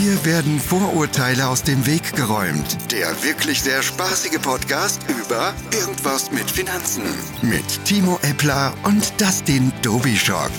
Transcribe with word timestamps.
Hier 0.00 0.24
werden 0.24 0.58
Vorurteile 0.58 1.46
aus 1.46 1.62
dem 1.62 1.84
Weg 1.84 2.16
geräumt. 2.16 2.90
Der 2.90 3.22
wirklich 3.22 3.60
sehr 3.60 3.82
spaßige 3.82 4.38
Podcast 4.40 5.02
über 5.10 5.52
Irgendwas 5.74 6.30
mit 6.32 6.50
Finanzen. 6.50 7.02
Mit 7.42 7.84
Timo 7.84 8.18
Eppler 8.22 8.72
und 8.84 9.12
Dustin 9.20 9.70
Dobischock. 9.82 10.52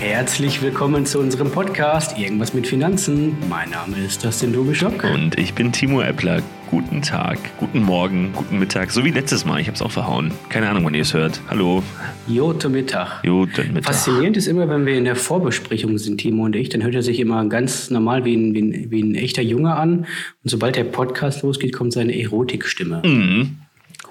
Herzlich 0.00 0.62
willkommen 0.62 1.04
zu 1.04 1.18
unserem 1.18 1.50
Podcast 1.50 2.18
Irgendwas 2.18 2.54
mit 2.54 2.66
Finanzen. 2.66 3.36
Mein 3.50 3.68
Name 3.68 3.98
ist 3.98 4.24
Dustin 4.24 4.50
Dobischock. 4.50 5.04
Und 5.04 5.38
ich 5.38 5.52
bin 5.52 5.72
Timo 5.72 6.00
Eppler. 6.00 6.40
Guten 6.70 7.02
Tag, 7.02 7.38
guten 7.58 7.82
Morgen, 7.82 8.32
guten 8.32 8.58
Mittag. 8.58 8.92
So 8.92 9.04
wie 9.04 9.10
letztes 9.10 9.44
Mal. 9.44 9.60
Ich 9.60 9.66
habe 9.66 9.74
es 9.74 9.82
auch 9.82 9.90
verhauen. 9.90 10.32
Keine 10.48 10.70
Ahnung, 10.70 10.86
wann 10.86 10.94
ihr 10.94 11.02
es 11.02 11.12
hört. 11.12 11.42
Hallo. 11.50 11.82
Jote 12.26 12.70
Mittag. 12.70 13.22
Jote 13.24 13.64
Mittag. 13.64 13.92
Faszinierend 13.92 14.38
ist 14.38 14.46
immer, 14.46 14.66
wenn 14.70 14.86
wir 14.86 14.96
in 14.96 15.04
der 15.04 15.16
Vorbesprechung 15.16 15.98
sind, 15.98 16.18
Timo 16.18 16.46
und 16.46 16.56
ich, 16.56 16.70
dann 16.70 16.82
hört 16.82 16.94
er 16.94 17.02
sich 17.02 17.20
immer 17.20 17.44
ganz 17.50 17.90
normal 17.90 18.24
wie 18.24 18.36
ein, 18.36 18.54
wie 18.54 18.62
ein, 18.62 18.90
wie 18.90 19.02
ein 19.02 19.14
echter 19.14 19.42
Junge 19.42 19.74
an. 19.76 20.06
Und 20.42 20.50
sobald 20.50 20.76
der 20.76 20.84
Podcast 20.84 21.42
losgeht, 21.42 21.74
kommt 21.74 21.92
seine 21.92 22.18
Erotikstimme. 22.18 23.02
Mhm. 23.04 23.58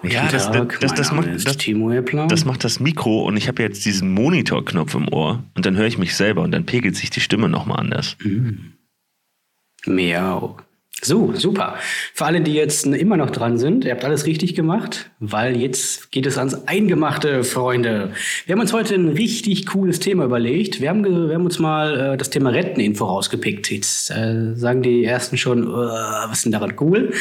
Ja, 0.03 0.27
das, 0.29 0.49
das, 0.51 0.93
das, 0.93 1.11
macht, 1.11 1.27
das, 1.27 2.45
macht 2.45 2.63
das 2.63 2.79
Mikro 2.79 3.25
und 3.25 3.35
ich 3.35 3.47
habe 3.47 3.63
jetzt 3.63 3.83
diesen 3.83 4.13
Monitorknopf 4.13 4.95
im 4.95 5.11
Ohr 5.11 5.43
und 5.55 5.65
dann 5.65 5.75
höre 5.75 5.87
ich 5.87 5.97
mich 5.97 6.15
selber 6.15 6.41
und 6.41 6.51
dann 6.51 6.65
pegelt 6.65 6.95
sich 6.95 7.09
die 7.09 7.19
Stimme 7.19 7.49
nochmal 7.49 7.79
anders. 7.79 8.15
Miau. 9.85 10.57
So, 11.01 11.33
super. 11.33 11.75
Für 12.13 12.25
alle, 12.25 12.41
die 12.41 12.53
jetzt 12.53 12.85
immer 12.85 13.15
noch 13.15 13.29
dran 13.29 13.57
sind, 13.57 13.85
ihr 13.85 13.91
habt 13.91 14.03
alles 14.03 14.25
richtig 14.25 14.53
gemacht, 14.53 15.09
weil 15.19 15.55
jetzt 15.55 16.11
geht 16.11 16.25
es 16.25 16.37
ans 16.37 16.67
Eingemachte, 16.67 17.43
Freunde. 17.43 18.11
Wir 18.45 18.53
haben 18.53 18.59
uns 18.59 18.73
heute 18.73 18.95
ein 18.95 19.09
richtig 19.09 19.65
cooles 19.67 19.99
Thema 19.99 20.25
überlegt. 20.25 20.81
Wir 20.81 20.89
haben, 20.89 21.03
wir 21.05 21.33
haben 21.33 21.45
uns 21.45 21.57
mal 21.57 22.13
äh, 22.13 22.17
das 22.17 22.29
Thema 22.29 22.49
Renteninfo 22.49 23.05
rausgepickt. 23.05 23.71
Jetzt 23.71 24.11
äh, 24.11 24.55
sagen 24.55 24.81
die 24.81 25.05
Ersten 25.05 25.37
schon, 25.37 25.63
äh, 25.63 25.67
was 25.67 26.39
ist 26.39 26.45
denn 26.45 26.51
daran 26.51 26.73
cool? 26.81 27.13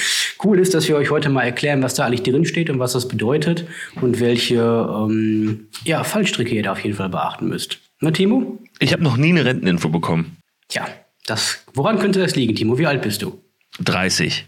Cool 0.42 0.58
ist, 0.58 0.74
dass 0.74 0.88
wir 0.88 0.96
euch 0.96 1.10
heute 1.10 1.28
mal 1.28 1.44
erklären, 1.44 1.82
was 1.82 1.94
da 1.94 2.04
eigentlich 2.04 2.24
drin 2.24 2.44
steht 2.44 2.70
und 2.70 2.80
was 2.80 2.94
das 2.94 3.06
bedeutet 3.06 3.64
und 4.00 4.18
welche 4.18 4.56
ähm, 4.56 5.68
ja, 5.84 6.02
Fallstricke 6.02 6.54
ihr 6.54 6.64
da 6.64 6.72
auf 6.72 6.80
jeden 6.80 6.96
Fall 6.96 7.10
beachten 7.10 7.48
müsst. 7.48 7.78
Na, 8.00 8.10
Timo? 8.10 8.58
Ich 8.80 8.92
habe 8.92 9.04
noch 9.04 9.16
nie 9.16 9.30
eine 9.30 9.44
Renteninfo 9.44 9.88
bekommen. 9.88 10.36
Tja, 10.68 10.86
das, 11.26 11.64
woran 11.74 11.98
könnte 11.98 12.20
das 12.20 12.34
liegen, 12.34 12.54
Timo? 12.56 12.78
Wie 12.78 12.86
alt 12.86 13.02
bist 13.02 13.22
du? 13.22 13.40
30. 13.80 14.46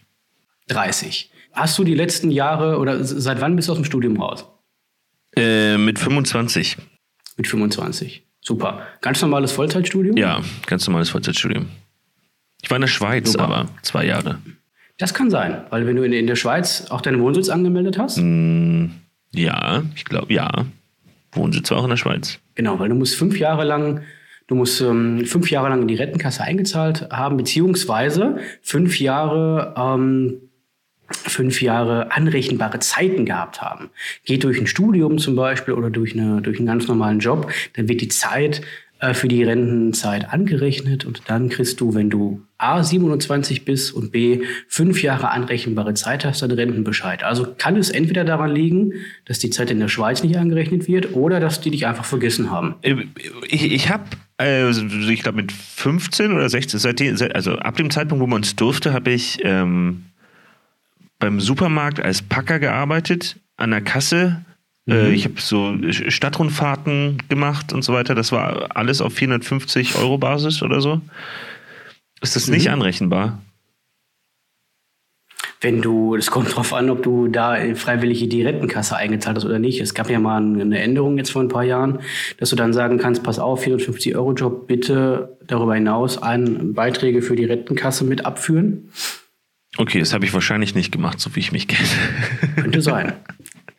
30. 0.69 1.31
Hast 1.53 1.79
du 1.79 1.85
die 1.85 1.95
letzten 1.95 2.31
Jahre 2.31 2.79
oder 2.79 3.03
seit 3.05 3.41
wann 3.41 3.57
bist 3.57 3.69
du 3.69 3.73
aus 3.73 3.79
dem 3.79 3.85
Studium 3.85 4.21
raus? 4.21 4.47
Äh, 5.37 5.77
mit 5.79 5.99
25. 5.99 6.77
Mit 7.37 7.47
25. 7.47 8.23
Super. 8.41 8.87
Ganz 9.01 9.21
normales 9.23 9.53
Vollzeitstudium? 9.53 10.17
Ja, 10.17 10.41
ganz 10.67 10.87
normales 10.87 11.11
Vollzeitstudium. 11.11 11.69
Ich 12.63 12.71
war 12.71 12.77
in 12.77 12.83
der 12.83 12.89
Schweiz, 12.89 13.33
Super. 13.33 13.45
aber 13.45 13.69
zwei 13.83 14.05
Jahre. 14.07 14.39
Das 14.99 15.15
kann 15.15 15.31
sein, 15.31 15.65
weil 15.71 15.87
wenn 15.87 15.97
du 15.97 16.03
in, 16.03 16.13
in 16.13 16.27
der 16.27 16.37
Schweiz 16.37 16.87
auch 16.91 17.01
deinen 17.01 17.21
Wohnsitz 17.21 17.49
angemeldet 17.49 17.99
hast, 17.99 18.19
Ja, 18.19 19.83
ich 19.95 20.05
glaube, 20.05 20.33
ja. 20.33 20.51
Wohnsitz 21.33 21.71
war 21.71 21.79
auch 21.79 21.85
in 21.85 21.91
der 21.91 21.97
Schweiz. 21.97 22.39
genau, 22.55 22.79
weil 22.79 22.89
du 22.89 22.95
musst 22.97 23.15
fünf 23.15 23.39
Jahre 23.39 23.65
lang, 23.65 24.03
du 24.51 24.57
musst 24.57 24.81
ähm, 24.81 25.25
fünf 25.27 25.51
Jahre 25.51 25.69
lang 25.69 25.83
in 25.83 25.89
die 25.89 25.95
Rentenkasse 25.95 26.43
eingezahlt 26.43 27.09
haben, 27.11 27.37
beziehungsweise 27.37 28.39
fünf 28.61 28.99
Jahre 28.99 29.75
ähm, 29.79 30.41
fünf 31.13 31.63
Jahre 31.63 32.13
anrechenbare 32.13 32.81
Zeiten 32.81 33.25
gehabt 33.25 33.63
haben. 33.63 33.91
Geht 34.25 34.45
durch 34.45 34.61
ein 34.61 34.67
Studium 34.67 35.19
zum 35.19 35.37
Beispiel 35.37 35.75
oder 35.75 35.91
durch, 35.91 36.15
eine, 36.15 36.41
durch 36.43 36.59
einen 36.59 36.67
ganz 36.67 36.87
normalen 36.89 37.21
Job, 37.21 37.51
dann 37.75 37.89
wird 37.89 38.01
die 38.01 38.09
Zeit 38.09 38.63
äh, 39.01 39.15
für 39.15 39.29
die 39.29 39.43
Rentenzeit 39.43 40.33
angerechnet 40.33 41.05
und 41.05 41.23
dann 41.27 41.49
kriegst 41.49 41.81
du, 41.81 41.95
wenn 41.95 42.11
du 42.11 42.43
A 42.59 42.83
27 42.83 43.65
bist 43.65 43.93
und 43.95 44.13
B 44.13 44.43
fünf 44.69 45.03
Jahre 45.03 45.31
anrechenbare 45.31 45.95
Zeit 45.95 46.25
hast, 46.25 46.43
dann 46.43 46.51
Rentenbescheid. 46.51 47.25
Also 47.25 47.47
kann 47.57 47.77
es 47.77 47.91
entweder 47.91 48.25
daran 48.25 48.55
liegen, 48.55 48.93
dass 49.25 49.39
die 49.39 49.51
Zeit 49.51 49.71
in 49.71 49.81
der 49.81 49.89
Schweiz 49.89 50.23
nicht 50.23 50.37
angerechnet 50.37 50.87
wird 50.87 51.15
oder 51.15 51.41
dass 51.41 51.61
die 51.61 51.71
dich 51.71 51.87
einfach 51.87 52.05
vergessen 52.05 52.51
haben. 52.51 52.75
Ich, 53.49 53.73
ich 53.73 53.89
habe, 53.89 54.05
äh, 54.41 54.69
ich 54.71 55.23
glaube 55.23 55.37
mit 55.37 55.53
15 55.53 56.33
oder 56.33 56.49
16, 56.49 56.81
seitdem, 56.81 57.17
seit- 57.17 57.35
also 57.35 57.57
ab 57.57 57.77
dem 57.77 57.91
Zeitpunkt, 57.91 58.23
wo 58.23 58.27
man 58.27 58.43
es 58.43 58.57
durfte, 58.57 58.93
habe 58.93 59.11
ich 59.11 59.41
ähm, 59.45 60.07
beim 61.19 61.41
Supermarkt 61.41 62.01
als 62.01 62.23
Packer 62.23 62.59
gearbeitet, 62.59 63.37
an 63.57 63.71
der 63.71 63.81
Kasse. 63.83 64.45
Äh, 64.89 65.13
ich 65.13 65.25
habe 65.25 65.35
so 65.41 65.77
Stadtrundfahrten 65.91 67.23
gemacht 67.29 67.73
und 67.73 67.83
so 67.83 67.93
weiter. 67.93 68.15
Das 68.15 68.33
war 68.33 68.75
alles 68.77 69.01
auf 69.01 69.13
450 69.15 69.97
Euro 69.97 70.19
Basis 70.19 70.63
oder 70.63 70.81
so. 70.81 71.01
Ist 72.23 72.37
das 72.37 72.49
nicht 72.49 72.71
anrechenbar? 72.71 73.41
Wenn 75.61 75.83
du, 75.83 76.15
es 76.15 76.31
kommt 76.31 76.55
drauf 76.57 76.73
an, 76.73 76.89
ob 76.89 77.03
du 77.03 77.29
da 77.29 77.57
freiwillig 77.75 78.23
in 78.23 78.31
die 78.31 78.43
Rentenkasse 78.43 78.97
eingezahlt 78.97 79.37
hast 79.37 79.45
oder 79.45 79.59
nicht. 79.59 79.81
Es 79.81 79.93
gab 79.93 80.09
ja 80.09 80.19
mal 80.19 80.39
eine 80.39 80.81
Änderung 80.81 81.19
jetzt 81.19 81.33
vor 81.33 81.43
ein 81.43 81.49
paar 81.49 81.65
Jahren, 81.65 81.99
dass 82.39 82.49
du 82.49 82.57
dann 82.57 82.73
sagen 82.73 82.97
kannst, 82.99 83.23
pass 83.23 83.39
auf, 83.39 83.63
450 83.63 84.17
Euro 84.17 84.33
Job, 84.33 84.67
bitte 84.67 85.37
darüber 85.47 85.75
hinaus 85.75 86.23
ein 86.23 86.73
Beiträge 86.73 87.21
für 87.21 87.37
die 87.37 87.45
Rentenkasse 87.45 88.05
mit 88.05 88.25
abführen. 88.25 88.91
Okay, 89.77 90.01
das 90.01 90.15
habe 90.15 90.25
ich 90.25 90.33
wahrscheinlich 90.33 90.75
nicht 90.75 90.93
gemacht, 90.93 91.21
so 91.21 91.35
wie 91.37 91.41
ich 91.41 91.53
mich 91.53 91.69
kenne. 91.69 91.89
Könnte 92.57 92.83
sein. 92.83 93.13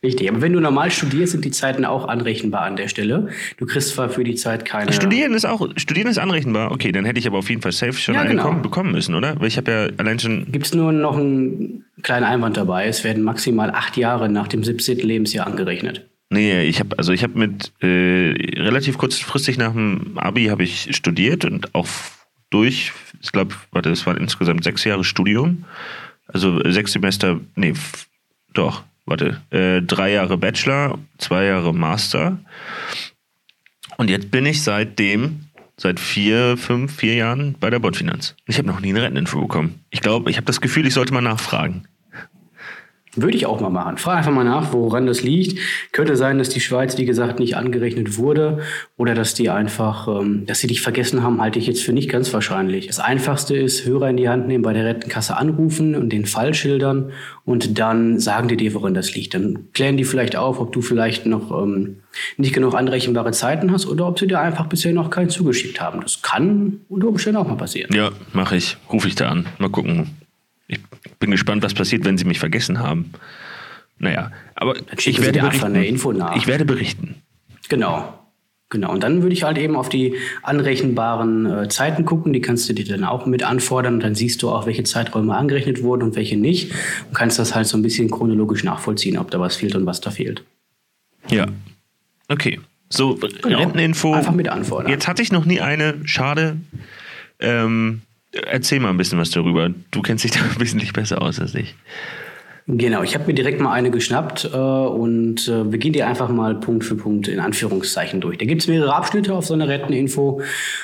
Richtig. 0.04 0.28
Aber 0.30 0.42
wenn 0.42 0.54
du 0.54 0.60
normal 0.60 0.90
studierst, 0.90 1.34
sind 1.34 1.46
die 1.46 1.52
Zeiten 1.52 1.86
auch 1.86 2.08
anrechenbar 2.08 2.64
an 2.64 2.76
der 2.76 2.88
Stelle. 2.88 3.30
Du 3.58 3.68
kriegst 3.68 3.90
zwar 3.90 4.10
für 4.10 4.24
die 4.24 4.34
Zeit 4.34 4.66
keine. 4.66 4.92
Studieren 4.94 5.34
ist 5.36 5.46
auch, 5.46 5.68
Studieren 5.76 6.08
ist 6.08 6.18
anrechenbar. 6.18 6.72
Okay, 6.72 6.92
dann 6.92 7.06
hätte 7.06 7.20
ich 7.20 7.28
aber 7.28 7.38
auf 7.38 7.50
jeden 7.50 7.62
Fall 7.62 7.72
safe 7.72 7.94
schon 7.94 8.16
Ja, 8.16 8.22
eine 8.22 8.32
genau. 8.32 8.52
bekommen- 8.54 8.94
müssen, 8.94 9.14
oder? 9.14 9.40
Weil 9.40 9.48
ich 9.48 9.58
habe 9.58 9.72
ja 9.72 9.88
allein 9.98 10.18
schon 10.18 10.52
Gibt 10.52 10.66
es 10.66 10.74
nur 10.74 10.92
noch 10.92 11.18
einen 11.18 11.86
kleinen 12.02 12.24
Einwand 12.26 12.58
dabei. 12.58 12.88
Es 12.88 13.04
werden 13.04 13.22
maximal 13.24 13.70
acht 13.70 13.96
Jahre 13.96 14.28
nach 14.28 14.48
dem 14.48 14.64
17. 14.64 14.98
Lebensjahr 15.00 15.46
angerechnet. 15.46 16.08
Nee, 16.32 16.64
ich 16.64 16.80
habe 16.80 16.98
also 16.98 17.12
ich 17.12 17.22
habe 17.24 17.38
mit 17.38 17.72
äh, 17.84 18.34
relativ 18.60 18.98
kurzfristig 18.98 19.58
nach 19.58 19.74
dem 19.74 20.18
Abi 20.18 20.46
habe 20.46 20.64
ich 20.64 20.96
studiert 20.96 21.46
und 21.46 21.76
auch 21.76 21.88
durch, 22.50 22.92
ich 23.22 23.32
glaube, 23.32 23.54
warte, 23.72 23.92
es 23.92 24.06
waren 24.08 24.18
insgesamt 24.18 24.64
sechs 24.64 24.84
Jahre 24.84 25.04
Studium, 25.04 25.66
also 26.28 26.60
sechs 26.72 26.94
Semester, 26.94 27.40
nee, 27.56 27.74
doch, 28.54 28.84
warte, 29.12 29.42
äh, 29.52 29.82
drei 29.82 30.12
Jahre 30.12 30.38
Bachelor, 30.38 30.98
zwei 31.18 31.46
Jahre 31.46 31.74
Master 31.74 32.40
und 33.98 34.10
jetzt 34.10 34.32
bin 34.32 34.46
ich 34.46 34.64
seitdem 34.64 35.42
seit 35.78 36.00
vier, 36.00 36.58
fünf, 36.58 36.96
vier 36.96 37.16
Jahren 37.16 37.56
bei 37.60 37.70
der 37.70 37.80
Botfinanz. 37.80 38.36
Ich 38.48 38.58
habe 38.58 38.68
noch 38.68 38.80
nie 38.80 38.90
eine 38.90 39.02
Renteninfo 39.02 39.42
bekommen. 39.42 39.84
Ich 39.90 40.02
glaube, 40.02 40.30
ich 40.30 40.38
habe 40.38 40.46
das 40.46 40.62
Gefühl, 40.62 40.88
ich 40.88 40.94
sollte 40.94 41.14
mal 41.14 41.22
nachfragen. 41.22 41.88
Würde 43.16 43.36
ich 43.36 43.46
auch 43.46 43.60
mal 43.60 43.70
machen. 43.70 43.98
Frag 43.98 44.20
einfach 44.20 44.32
mal 44.32 44.46
nach, 44.46 44.72
woran 44.72 45.06
das 45.06 45.22
liegt. 45.22 45.60
Könnte 45.92 46.16
sein, 46.16 46.38
dass 46.38 46.48
die 46.48 46.62
Schweiz, 46.62 46.98
wie 46.98 47.06
gesagt, 47.06 47.40
nicht 47.40 47.58
angerechnet 47.58 48.18
wurde 48.18 48.60
oder 48.96 49.16
dass 49.16 49.34
die 49.34 49.50
einfach, 49.50 50.08
ähm, 50.08 50.46
dass 50.46 50.60
sie 50.60 50.68
dich 50.68 50.82
vergessen 50.82 51.22
haben, 51.22 51.42
halte 51.42 51.60
ich 51.60 51.68
jetzt 51.68 51.84
für 51.84 51.92
nicht 51.92 52.10
ganz 52.10 52.32
wahrscheinlich. 52.34 52.88
Das 52.88 53.00
Einfachste 53.00 53.58
ist, 53.58 53.86
Hörer 53.86 54.10
in 54.10 54.18
die 54.18 54.30
Hand 54.30 54.48
nehmen, 54.48 54.64
bei 54.64 54.72
der 54.72 54.86
Rentenkasse 54.86 55.36
anrufen 55.36 55.96
und 55.96 56.10
den 56.10 56.26
Fall 56.26 56.54
schildern 56.54 57.12
und 57.44 57.80
dann 57.80 58.18
sagen 58.18 58.48
die 58.48 58.56
dir, 58.56 58.74
woran 58.74 58.94
das 58.94 59.14
liegt. 59.14 59.34
Dann 59.34 59.68
klären 59.74 59.98
die 59.98 60.06
vielleicht 60.06 60.38
auf, 60.38 60.62
ob 60.62 60.72
du 60.72 60.82
vielleicht 60.82 61.26
noch 61.26 61.52
ähm, 61.52 61.98
nicht 62.38 62.54
genug 62.54 62.76
anrechenbare 62.76 63.32
Zeiten 63.34 63.74
hast 63.74 63.88
oder 63.88 64.08
ob 64.08 64.20
sie 64.20 64.28
dir 64.28 64.40
einfach 64.40 64.68
bisher 64.68 64.94
noch 64.94 65.10
keinen 65.10 65.30
zugeschickt 65.30 65.82
haben. 65.82 66.00
Das 66.00 66.22
kann 66.22 66.80
unter 66.88 67.10
Umständen 67.10 67.42
auch 67.42 67.48
mal 67.48 67.58
passieren. 67.58 67.94
Ja, 67.94 68.12
mache 68.32 68.56
ich. 68.56 68.78
Rufe 68.92 69.10
ich 69.10 69.16
da 69.16 69.28
an. 69.28 69.48
Mal 69.58 69.70
gucken. 69.70 70.21
Ich 70.72 70.80
bin 71.20 71.32
gespannt, 71.32 71.64
was 71.64 71.74
passiert, 71.74 72.06
wenn 72.06 72.18
sie 72.18 72.26
mich 72.26 72.40
vergessen 72.40 72.80
haben. 72.80 73.12
Naja, 74.00 74.32
aber 74.56 74.76
ich 74.98 75.22
werde 75.22 75.40
berichten. 75.42 75.66
eine 75.66 75.86
Info 75.86 76.12
nach. 76.12 76.36
Ich 76.36 76.48
werde 76.48 76.66
berichten. 76.66 77.16
Genau. 77.70 78.18
Genau. 78.70 78.92
Und 78.94 79.04
dann 79.04 79.22
würde 79.22 79.34
ich 79.34 79.44
halt 79.44 79.58
eben 79.58 79.76
auf 79.76 79.90
die 79.90 80.16
anrechenbaren 80.44 81.46
äh, 81.46 81.68
Zeiten 81.68 82.06
gucken. 82.06 82.32
Die 82.32 82.40
kannst 82.40 82.70
du 82.70 82.74
dir 82.74 82.86
dann 82.86 83.04
auch 83.04 83.26
mit 83.26 83.44
anfordern. 83.44 83.96
Und 83.96 84.00
dann 84.04 84.16
siehst 84.16 84.42
du 84.42 84.50
auch, 84.50 84.66
welche 84.66 84.84
Zeiträume 84.84 85.36
angerechnet 85.36 85.84
wurden 85.84 86.04
und 86.04 86.16
welche 86.16 86.38
nicht. 86.38 86.72
Und 87.08 87.14
kannst 87.14 87.38
das 87.38 87.54
halt 87.54 87.68
so 87.68 87.78
ein 87.78 87.82
bisschen 87.82 88.10
chronologisch 88.10 88.64
nachvollziehen, 88.64 89.18
ob 89.18 89.30
da 89.30 89.40
was 89.42 89.58
fehlt 89.58 89.76
und 89.76 89.86
was 89.86 90.00
da 90.00 90.10
fehlt. 90.10 90.44
Ja. 91.30 91.48
Okay. 92.30 92.62
So, 92.90 93.16
Genau. 93.42 93.60
Renteninfo. 93.60 94.14
Einfach 94.14 94.34
mit 94.34 94.48
anfordern. 94.48 94.90
Jetzt 94.90 95.08
hatte 95.08 95.22
ich 95.22 95.34
noch 95.34 95.44
nie 95.46 95.60
eine. 95.60 95.96
Schade. 96.06 96.56
Ähm, 97.40 98.02
erzähl 98.32 98.80
mal 98.80 98.90
ein 98.90 98.98
bisschen 98.98 99.20
was 99.20 99.32
darüber. 99.32 99.70
Du 99.92 100.02
kennst 100.02 100.24
dich 100.24 100.32
da 100.32 100.40
wesentlich 100.60 100.94
besser 100.94 101.22
aus 101.22 101.40
als 101.40 101.56
ich. 101.56 101.76
Genau, 102.68 103.02
ich 103.02 103.16
habe 103.16 103.26
mir 103.26 103.34
direkt 103.34 103.60
mal 103.60 103.74
eine 103.74 103.90
geschnappt 103.90 104.50
äh, 104.54 104.58
und 104.58 105.48
äh, 105.48 105.72
wir 105.72 105.80
gehen 105.80 106.00
einfach 106.04 106.30
mal 106.30 106.56
Punkt 106.56 106.86
für 106.86 106.96
Punkt 106.96 107.28
in 107.28 107.40
Anführungszeichen 107.40 108.22
durch. 108.22 108.38
Da 108.38 108.46
gibt 108.46 108.62
es 108.62 108.68
mehrere 108.68 108.94
Abschnitte 108.94 109.34
auf 109.34 109.46
so 109.46 109.56
einer 109.56 109.68
Renteninfo 109.68 110.42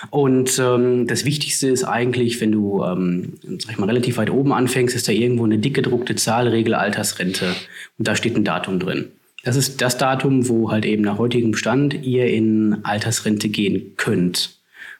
und 0.09 0.59
ähm, 0.59 1.05
das 1.05 1.23
Wichtigste 1.23 1.67
ist 1.67 1.83
eigentlich, 1.83 2.41
wenn 2.41 2.51
du 2.51 2.83
ähm, 2.83 3.33
sag 3.59 3.73
ich 3.73 3.77
mal, 3.77 3.85
relativ 3.85 4.17
weit 4.17 4.31
oben 4.31 4.53
anfängst, 4.53 4.95
ist 4.95 5.07
da 5.07 5.11
irgendwo 5.11 5.45
eine 5.45 5.59
dick 5.59 5.75
gedruckte 5.75 6.15
Zahl, 6.15 6.47
Regel 6.47 6.73
Altersrente 6.73 7.55
und 7.99 8.07
da 8.07 8.15
steht 8.15 8.35
ein 8.35 8.43
Datum 8.43 8.79
drin. 8.79 9.09
Das 9.43 9.55
ist 9.55 9.81
das 9.81 9.97
Datum, 9.97 10.49
wo 10.49 10.71
halt 10.71 10.83
eben 10.83 11.03
nach 11.03 11.19
heutigem 11.19 11.53
Stand 11.53 11.93
ihr 12.03 12.25
in 12.25 12.79
Altersrente 12.83 13.49
gehen 13.49 13.93
könnt. 13.95 14.56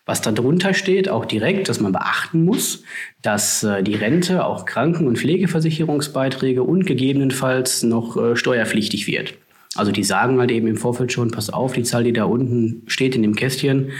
Was 0.08 0.22
da 0.22 0.32
drunter 0.32 0.74
steht, 0.74 1.10
auch 1.10 1.26
direkt, 1.26 1.70
dass 1.70 1.82
man 1.82 1.92
beachten 1.92 2.46
muss, 2.46 2.84
dass 3.22 3.64
äh, 3.64 3.84
die 3.84 3.96
Rente 3.96 4.46
auch 4.46 4.66
Kranken- 4.66 5.06
und 5.06 5.20
Pflegeversicherungsbeiträge 5.20 6.64
und 6.64 6.86
gegebenenfalls 6.86 7.84
noch 7.84 8.16
äh, 8.18 8.36
steuerpflichtig 8.38 9.06
wird. 9.06 9.36
Also 9.76 9.92
die 9.92 10.06
sagen 10.06 10.40
halt 10.40 10.50
eben 10.50 10.68
im 10.68 10.78
Vorfeld 10.78 11.12
schon, 11.12 11.32
pass 11.32 11.50
auf, 11.50 11.74
die 11.74 11.84
Zahl, 11.84 12.06
die 12.06 12.14
da 12.14 12.24
unten 12.24 12.84
steht 12.88 13.16
in 13.16 13.22
dem 13.22 13.36
Kästchen, 13.36 13.92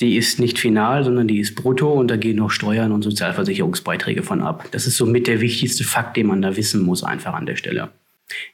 die 0.00 0.16
ist 0.16 0.38
nicht 0.38 0.58
final, 0.58 1.04
sondern 1.04 1.28
die 1.28 1.40
ist 1.40 1.56
brutto 1.56 1.92
und 1.92 2.08
da 2.08 2.16
gehen 2.16 2.36
noch 2.36 2.50
Steuern 2.50 2.92
und 2.92 3.02
Sozialversicherungsbeiträge 3.02 4.22
von 4.22 4.40
ab. 4.40 4.68
Das 4.70 4.86
ist 4.86 4.96
somit 4.96 5.26
der 5.26 5.40
wichtigste 5.40 5.84
Fakt, 5.84 6.16
den 6.16 6.28
man 6.28 6.40
da 6.40 6.56
wissen 6.56 6.82
muss, 6.82 7.02
einfach 7.02 7.34
an 7.34 7.44
der 7.44 7.56
Stelle. 7.56 7.90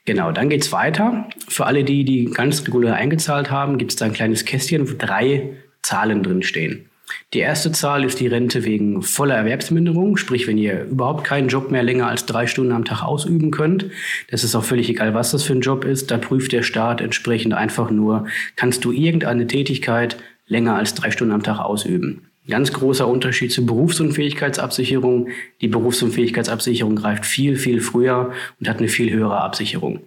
Genau, 0.05 0.31
dann 0.31 0.49
geht's 0.49 0.71
weiter. 0.71 1.29
Für 1.47 1.67
alle, 1.67 1.83
die, 1.83 2.03
die 2.03 2.25
ganz 2.25 2.65
regulär 2.67 2.95
eingezahlt 2.95 3.51
haben, 3.51 3.77
gibt 3.77 3.91
es 3.91 3.97
da 3.97 4.05
ein 4.05 4.13
kleines 4.13 4.43
Kästchen, 4.43 4.89
wo 4.89 4.95
drei 4.97 5.53
Zahlen 5.87 6.21
drin 6.21 6.43
stehen. 6.43 6.89
Die 7.33 7.39
erste 7.39 7.71
Zahl 7.71 8.03
ist 8.03 8.19
die 8.19 8.27
Rente 8.27 8.65
wegen 8.65 9.01
voller 9.01 9.35
Erwerbsminderung, 9.35 10.17
sprich, 10.17 10.45
wenn 10.45 10.57
ihr 10.57 10.83
überhaupt 10.83 11.23
keinen 11.23 11.47
Job 11.47 11.71
mehr 11.71 11.83
länger 11.83 12.07
als 12.07 12.25
drei 12.25 12.47
Stunden 12.47 12.73
am 12.73 12.83
Tag 12.83 13.01
ausüben 13.01 13.51
könnt. 13.51 13.85
Das 14.29 14.43
ist 14.43 14.55
auch 14.55 14.63
völlig 14.65 14.89
egal, 14.89 15.13
was 15.13 15.31
das 15.31 15.43
für 15.43 15.53
ein 15.53 15.61
Job 15.61 15.85
ist. 15.85 16.11
Da 16.11 16.17
prüft 16.17 16.51
der 16.51 16.63
Staat 16.63 16.99
entsprechend 16.99 17.53
einfach 17.53 17.89
nur, 17.89 18.27
kannst 18.57 18.83
du 18.83 18.91
irgendeine 18.91 19.47
Tätigkeit 19.47 20.17
länger 20.47 20.75
als 20.75 20.95
drei 20.95 21.11
Stunden 21.11 21.33
am 21.33 21.43
Tag 21.43 21.59
ausüben. 21.59 22.27
Ganz 22.49 22.71
großer 22.73 23.07
Unterschied 23.07 23.51
zur 23.53 23.65
Berufsunfähigkeitsabsicherung. 23.65 25.29
Die 25.61 25.67
Berufsunfähigkeitsabsicherung 25.67 26.95
greift 26.95 27.25
viel, 27.25 27.55
viel 27.55 27.79
früher 27.81 28.31
und 28.59 28.69
hat 28.69 28.79
eine 28.79 28.87
viel 28.87 29.11
höhere 29.11 29.41
Absicherung. 29.41 30.01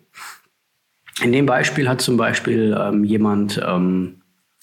In 1.22 1.32
dem 1.32 1.44
Beispiel 1.44 1.88
hat 1.88 2.00
zum 2.00 2.16
Beispiel 2.16 2.76
ähm, 2.78 3.04
jemand 3.04 3.60
ähm, 3.66 4.19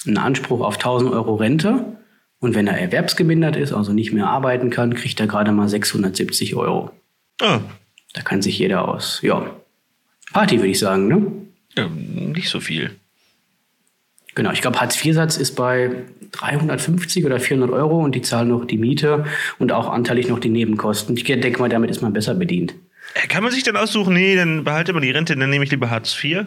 einen 0.07 0.18
Anspruch 0.18 0.62
auf 0.62 0.75
1000 0.75 1.12
Euro 1.12 1.36
Rente 1.36 1.98
und 2.39 2.56
wenn 2.56 2.68
er 2.68 2.80
erwerbsgemindert 2.80 3.56
ist, 3.56 3.74
also 3.74 3.94
nicht 3.94 4.13
mehr 4.13 4.27
arbeiten 4.27 4.69
kann, 4.69 4.94
kriegt 4.94 5.19
er 5.19 5.27
gerade 5.27 5.51
mal 5.51 5.68
670 5.68 6.56
Euro. 6.56 6.92
Ah. 7.42 7.59
Da 8.13 8.21
kann 8.21 8.42
sich 8.42 8.57
jeder 8.57 8.88
aus, 8.88 9.19
ja, 9.21 9.50
Party 10.33 10.57
würde 10.57 10.69
ich 10.69 10.80
sagen, 10.80 11.07
ne? 11.07 11.31
Ja, 11.75 11.88
nicht 11.88 12.50
so 12.50 12.59
viel. 12.59 12.92
Genau, 14.36 14.51
ich 14.51 14.62
glaube, 14.62 14.80
Hartz-IV-Satz 14.80 15.38
ist 15.38 15.56
bei 15.56 16.04
350 16.31 17.25
oder 17.25 17.39
400 17.39 17.71
Euro 17.71 18.04
und 18.04 18.13
die 18.13 18.21
zahlen 18.21 18.50
noch 18.50 18.65
die 18.65 18.77
Miete 18.77 19.25
und 19.57 19.71
auch 19.71 19.89
anteilig 19.89 20.27
noch 20.27 20.39
die 20.39 20.50
Nebenkosten. 20.50 21.18
Ich 21.18 21.24
denke 21.24 21.59
mal, 21.59 21.69
damit 21.69 21.89
ist 21.89 22.01
man 22.01 22.13
besser 22.13 22.36
bedient. 22.36 22.75
Äh, 23.15 23.27
kann 23.27 23.42
man 23.42 23.51
sich 23.51 23.63
dann 23.63 23.75
aussuchen, 23.75 24.13
nee, 24.13 24.36
dann 24.36 24.63
behalte 24.63 24.94
mal 24.94 25.00
die 25.00 25.12
Rente, 25.12 25.36
dann 25.36 25.50
nehme 25.50 25.63
ich 25.63 25.71
lieber 25.71 25.89
Hartz 25.89 26.15
IV? 26.24 26.45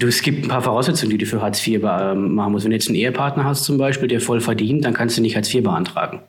Du, 0.00 0.06
es 0.06 0.22
gibt 0.22 0.42
ein 0.42 0.48
paar 0.48 0.62
Voraussetzungen, 0.62 1.10
die 1.10 1.18
du 1.18 1.26
für 1.26 1.42
Hartz 1.42 1.66
IV 1.66 1.82
machen 1.82 2.52
musst. 2.52 2.64
Wenn 2.64 2.70
du 2.70 2.76
jetzt 2.76 2.88
einen 2.88 2.96
Ehepartner 2.96 3.44
hast 3.44 3.64
zum 3.64 3.76
Beispiel, 3.76 4.08
der 4.08 4.22
voll 4.22 4.40
verdient, 4.40 4.82
dann 4.82 4.94
kannst 4.94 5.18
du 5.18 5.20
nicht 5.20 5.36
Hartz 5.36 5.52
IV 5.52 5.62
beantragen. 5.62 6.22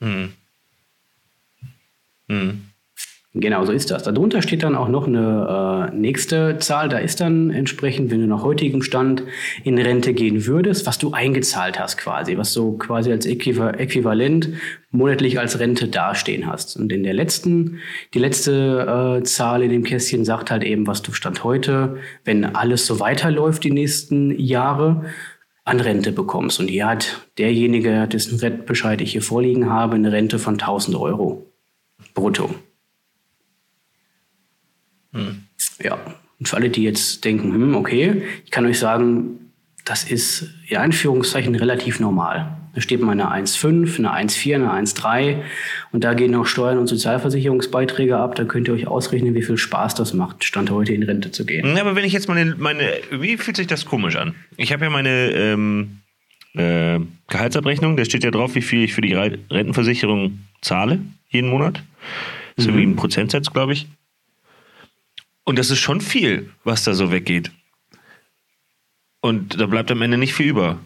Hm. 0.00 0.32
Hm. 2.28 2.64
Genau, 3.36 3.64
so 3.64 3.72
ist 3.72 3.90
das. 3.90 4.04
Darunter 4.04 4.42
steht 4.42 4.62
dann 4.62 4.76
auch 4.76 4.86
noch 4.86 5.08
eine 5.08 5.90
äh, 5.92 5.96
nächste 5.96 6.58
Zahl. 6.58 6.88
Da 6.88 6.98
ist 6.98 7.20
dann 7.20 7.50
entsprechend, 7.50 8.12
wenn 8.12 8.20
du 8.20 8.28
nach 8.28 8.44
heutigem 8.44 8.80
Stand 8.80 9.24
in 9.64 9.76
Rente 9.76 10.14
gehen 10.14 10.46
würdest, 10.46 10.86
was 10.86 10.98
du 10.98 11.10
eingezahlt 11.10 11.80
hast 11.80 11.98
quasi, 11.98 12.38
was 12.38 12.52
du 12.52 12.78
quasi 12.78 13.10
als 13.10 13.26
Äquivalent 13.26 14.50
monatlich 14.92 15.40
als 15.40 15.58
Rente 15.58 15.88
dastehen 15.88 16.46
hast. 16.46 16.76
Und 16.76 16.92
in 16.92 17.02
der 17.02 17.12
letzten, 17.12 17.80
die 18.14 18.20
letzte 18.20 19.18
äh, 19.18 19.24
Zahl 19.24 19.64
in 19.64 19.70
dem 19.70 19.82
Kästchen 19.82 20.24
sagt 20.24 20.52
halt 20.52 20.62
eben, 20.62 20.86
was 20.86 21.02
du 21.02 21.12
Stand 21.12 21.42
heute, 21.42 21.96
wenn 22.24 22.44
alles 22.44 22.86
so 22.86 23.00
weiterläuft 23.00 23.64
die 23.64 23.72
nächsten 23.72 24.38
Jahre, 24.38 25.06
an 25.64 25.80
Rente 25.80 26.12
bekommst. 26.12 26.60
Und 26.60 26.68
hier 26.68 26.86
hat 26.86 27.26
derjenige, 27.38 28.06
dessen 28.06 28.38
Rentenbescheid 28.38 29.00
ich 29.00 29.10
hier 29.10 29.22
vorliegen 29.22 29.70
habe, 29.70 29.96
eine 29.96 30.12
Rente 30.12 30.38
von 30.38 30.54
1000 30.54 30.96
Euro 30.96 31.50
brutto. 32.12 32.54
Hm. 35.14 35.44
Ja, 35.82 35.98
und 36.38 36.48
für 36.48 36.56
alle, 36.56 36.68
die 36.68 36.82
jetzt 36.82 37.24
denken, 37.24 37.52
hm, 37.52 37.74
okay, 37.74 38.22
ich 38.44 38.50
kann 38.50 38.66
euch 38.66 38.78
sagen, 38.78 39.50
das 39.84 40.04
ist 40.04 40.50
in 40.68 40.78
Anführungszeichen 40.78 41.54
relativ 41.54 42.00
normal. 42.00 42.56
Da 42.74 42.80
steht 42.80 43.00
mal 43.00 43.12
eine 43.12 43.30
1,5, 43.30 43.98
eine 43.98 44.12
1,4, 44.12 44.54
eine 44.56 44.72
1,3 44.72 45.42
und 45.92 46.02
da 46.02 46.14
gehen 46.14 46.32
noch 46.32 46.46
Steuern 46.46 46.78
und 46.78 46.88
Sozialversicherungsbeiträge 46.88 48.16
ab. 48.16 48.34
Da 48.34 48.44
könnt 48.44 48.66
ihr 48.66 48.74
euch 48.74 48.88
ausrechnen, 48.88 49.34
wie 49.34 49.42
viel 49.42 49.56
Spaß 49.56 49.94
das 49.94 50.12
macht, 50.12 50.42
Stand 50.42 50.70
heute 50.70 50.92
in 50.92 51.04
Rente 51.04 51.30
zu 51.30 51.46
gehen. 51.46 51.76
Ja, 51.76 51.82
aber 51.82 51.94
wenn 51.94 52.04
ich 52.04 52.12
jetzt 52.12 52.26
meine, 52.26 52.56
meine 52.56 52.90
wie 53.12 53.36
fühlt 53.36 53.56
sich 53.56 53.68
das 53.68 53.84
komisch 53.84 54.16
an? 54.16 54.34
Ich 54.56 54.72
habe 54.72 54.84
ja 54.84 54.90
meine 54.90 55.30
ähm, 55.30 56.00
äh, 56.54 56.98
Gehaltsabrechnung, 57.28 57.96
da 57.96 58.04
steht 58.04 58.24
ja 58.24 58.32
drauf, 58.32 58.56
wie 58.56 58.62
viel 58.62 58.82
ich 58.84 58.94
für 58.94 59.02
die 59.02 59.14
Rentenversicherung 59.14 60.40
zahle 60.60 60.98
jeden 61.28 61.50
Monat. 61.50 61.82
So 62.56 62.70
mhm. 62.70 62.76
wie 62.76 62.82
ein 62.84 62.96
Prozentsatz, 62.96 63.52
glaube 63.52 63.72
ich. 63.72 63.86
Und 65.44 65.58
das 65.58 65.70
ist 65.70 65.78
schon 65.78 66.00
viel, 66.00 66.50
was 66.64 66.84
da 66.84 66.94
so 66.94 67.12
weggeht. 67.12 67.50
Und 69.20 69.60
da 69.60 69.66
bleibt 69.66 69.90
am 69.90 70.02
Ende 70.02 70.18
nicht 70.18 70.34
viel 70.34 70.48
über. 70.48 70.78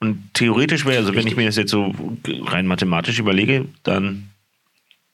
Und 0.00 0.30
theoretisch 0.32 0.86
wäre, 0.86 0.98
also 0.98 1.14
wenn 1.14 1.26
ich 1.26 1.36
mir 1.36 1.46
das 1.46 1.56
jetzt 1.56 1.70
so 1.70 1.94
rein 2.26 2.66
mathematisch 2.66 3.18
überlege, 3.18 3.66
dann 3.82 4.30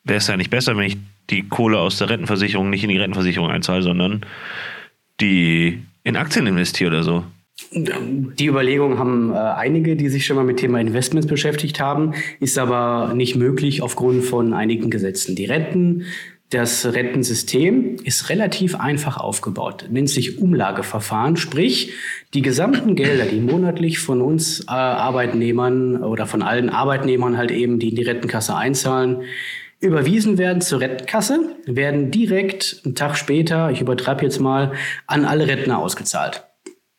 wäre 0.05 0.19
es 0.19 0.29
ja 0.29 0.37
nicht 0.37 0.51
besser, 0.51 0.77
wenn 0.77 0.87
ich 0.87 0.97
die 1.31 1.43
Kohle 1.49 1.79
aus 1.79 1.99
der 1.99 2.09
Rentenversicherung 2.09 2.71
nicht 2.71 2.85
in 2.85 2.91
die 2.91 2.99
Rentenversicherung 2.99 3.51
einzahle, 3.51 3.83
sondern 3.83 4.25
die 5.21 5.83
in 6.05 6.17
Aktien 6.17 6.47
investiere 6.47 6.91
oder 6.91 7.03
so. 7.03 7.25
Die 7.73 8.47
Überlegungen 8.47 8.99
haben 8.99 9.33
äh, 9.33 9.37
einige, 9.37 9.97
die 9.97 10.09
sich 10.09 10.27
schon 10.27 10.37
mal 10.37 10.45
mit 10.45 10.59
Thema 10.59 10.79
Investments 10.79 11.27
beschäftigt 11.27 11.81
haben, 11.81 12.13
ist 12.39 12.59
aber 12.59 13.15
nicht 13.15 13.35
möglich 13.35 13.83
aufgrund 13.83 14.25
von 14.25 14.53
einigen 14.53 14.91
Gesetzen. 14.91 15.35
Die 15.35 15.47
Renten 15.47 16.05
das 16.51 16.87
Rentensystem 16.87 17.97
ist 18.05 18.29
relativ 18.29 18.79
einfach 18.79 19.17
aufgebaut, 19.17 19.87
nennt 19.91 20.09
sich 20.09 20.39
Umlageverfahren, 20.39 21.37
sprich 21.37 21.93
die 22.35 22.43
gesamten 22.43 22.95
Gelder, 22.95 23.25
die 23.25 23.41
monatlich 23.41 23.99
von 23.99 24.21
uns 24.21 24.61
äh, 24.61 24.71
Arbeitnehmern 24.71 26.03
oder 26.05 26.27
von 26.27 26.43
allen 26.43 26.71
Arbeitnehmern 26.71 27.37
halt 27.37 27.51
eben, 27.51 27.81
die 27.81 27.89
in 27.89 27.97
die 27.97 28.03
Rentenkasse 28.03 28.55
einzahlen, 28.55 29.23
überwiesen 29.81 30.39
werden 30.39 30.61
zur 30.63 30.81
Rentenkasse, 30.81 31.57
werden 31.67 32.11
direkt 32.11 32.81
einen 32.85 32.95
Tag 32.95 33.17
später, 33.17 33.71
ich 33.71 33.81
übertreibe 33.81 34.23
jetzt 34.23 34.39
mal, 34.39 34.73
an 35.07 35.25
alle 35.25 35.49
Rentner 35.49 35.79
ausgezahlt. 35.79 36.45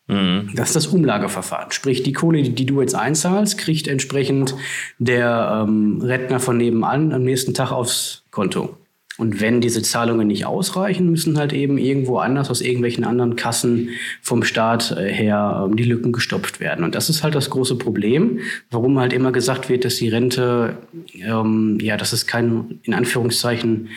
Mhm. 0.08 0.52
Das 0.56 0.70
ist 0.70 0.76
das 0.76 0.88
Umlageverfahren. 0.88 1.72
Sprich, 1.72 2.04
die 2.04 2.14
Kohle, 2.14 2.42
die, 2.44 2.54
die 2.54 2.66
du 2.66 2.82
jetzt 2.82 2.96
einzahlst, 2.96 3.58
kriegt 3.58 3.88
entsprechend 3.88 4.56
der 5.00 5.66
ähm, 5.68 6.02
Rentner 6.02 6.40
von 6.40 6.58
nebenan 6.58 7.14
am 7.14 7.24
nächsten 7.24 7.54
Tag 7.54 7.72
aufs 7.72 8.24
Konto. 8.32 8.78
Und 9.18 9.42
wenn 9.42 9.62
diese 9.62 9.82
Zahlungen 9.82 10.28
nicht 10.28 10.46
ausreichen, 10.46 11.10
müssen 11.10 11.38
halt 11.38 11.52
eben 11.52 11.78
irgendwo 11.78 12.20
anders 12.20 12.50
aus 12.52 12.62
irgendwelchen 12.62 13.04
anderen 13.04 13.36
Kassen 13.36 13.90
vom 14.22 14.44
Staat 14.44 14.92
äh, 14.92 15.12
her 15.12 15.66
ähm, 15.66 15.76
die 15.76 15.84
Lücken 15.84 16.12
gestopft 16.12 16.60
werden. 16.60 16.86
Und 16.86 16.94
das 16.94 17.10
ist 17.10 17.24
halt 17.24 17.34
das 17.34 17.50
große 17.50 17.78
Problem, 17.78 18.40
warum 18.70 19.00
halt 19.00 19.14
immer 19.14 19.32
gesagt 19.32 19.70
wird, 19.70 19.86
dass 19.86 19.96
die 19.96 20.10
Rente, 20.10 20.78
ähm, 21.16 21.80
ja, 21.82 21.98
dass 21.98 22.14
es 22.14 22.28
kein, 22.28 22.80
in 22.84 22.94
Anführungszeichen, 22.94 23.90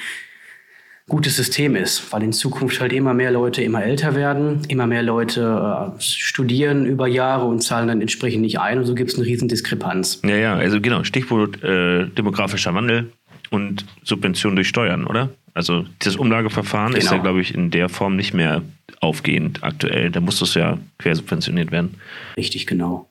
gutes 1.10 1.36
System 1.36 1.74
ist, 1.74 2.12
weil 2.12 2.22
in 2.22 2.32
Zukunft 2.32 2.80
halt 2.80 2.92
immer 2.92 3.12
mehr 3.12 3.32
Leute 3.32 3.62
immer 3.62 3.82
älter 3.82 4.14
werden, 4.14 4.60
immer 4.68 4.86
mehr 4.86 5.02
Leute 5.02 5.92
äh, 5.98 6.00
studieren 6.00 6.86
über 6.86 7.08
Jahre 7.08 7.46
und 7.46 7.60
zahlen 7.60 7.88
dann 7.88 8.00
entsprechend 8.00 8.42
nicht 8.42 8.60
ein 8.60 8.78
und 8.78 8.86
so 8.86 8.94
gibt 8.94 9.10
es 9.10 9.18
eine 9.18 9.26
riesen 9.26 9.48
Diskrepanz. 9.48 10.22
Ja, 10.24 10.36
ja, 10.36 10.54
also 10.54 10.80
genau, 10.80 11.02
Stichwort 11.02 11.62
äh, 11.64 12.06
demografischer 12.06 12.74
Wandel 12.74 13.12
und 13.50 13.84
Subvention 14.02 14.54
durch 14.54 14.68
Steuern, 14.68 15.06
oder? 15.06 15.30
Also 15.54 15.84
das 15.98 16.16
Umlageverfahren 16.16 16.92
genau. 16.92 16.98
ist 16.98 17.06
ja, 17.06 17.12
genau. 17.12 17.22
glaube 17.22 17.40
ich, 17.40 17.54
in 17.54 17.70
der 17.70 17.88
Form 17.88 18.16
nicht 18.16 18.34
mehr 18.34 18.62
aufgehend 19.00 19.62
aktuell. 19.62 20.10
Da 20.10 20.20
muss 20.20 20.38
das 20.38 20.54
ja 20.54 20.78
quersubventioniert 20.98 21.72
werden. 21.72 21.96
Richtig, 22.36 22.66
genau. 22.66 23.08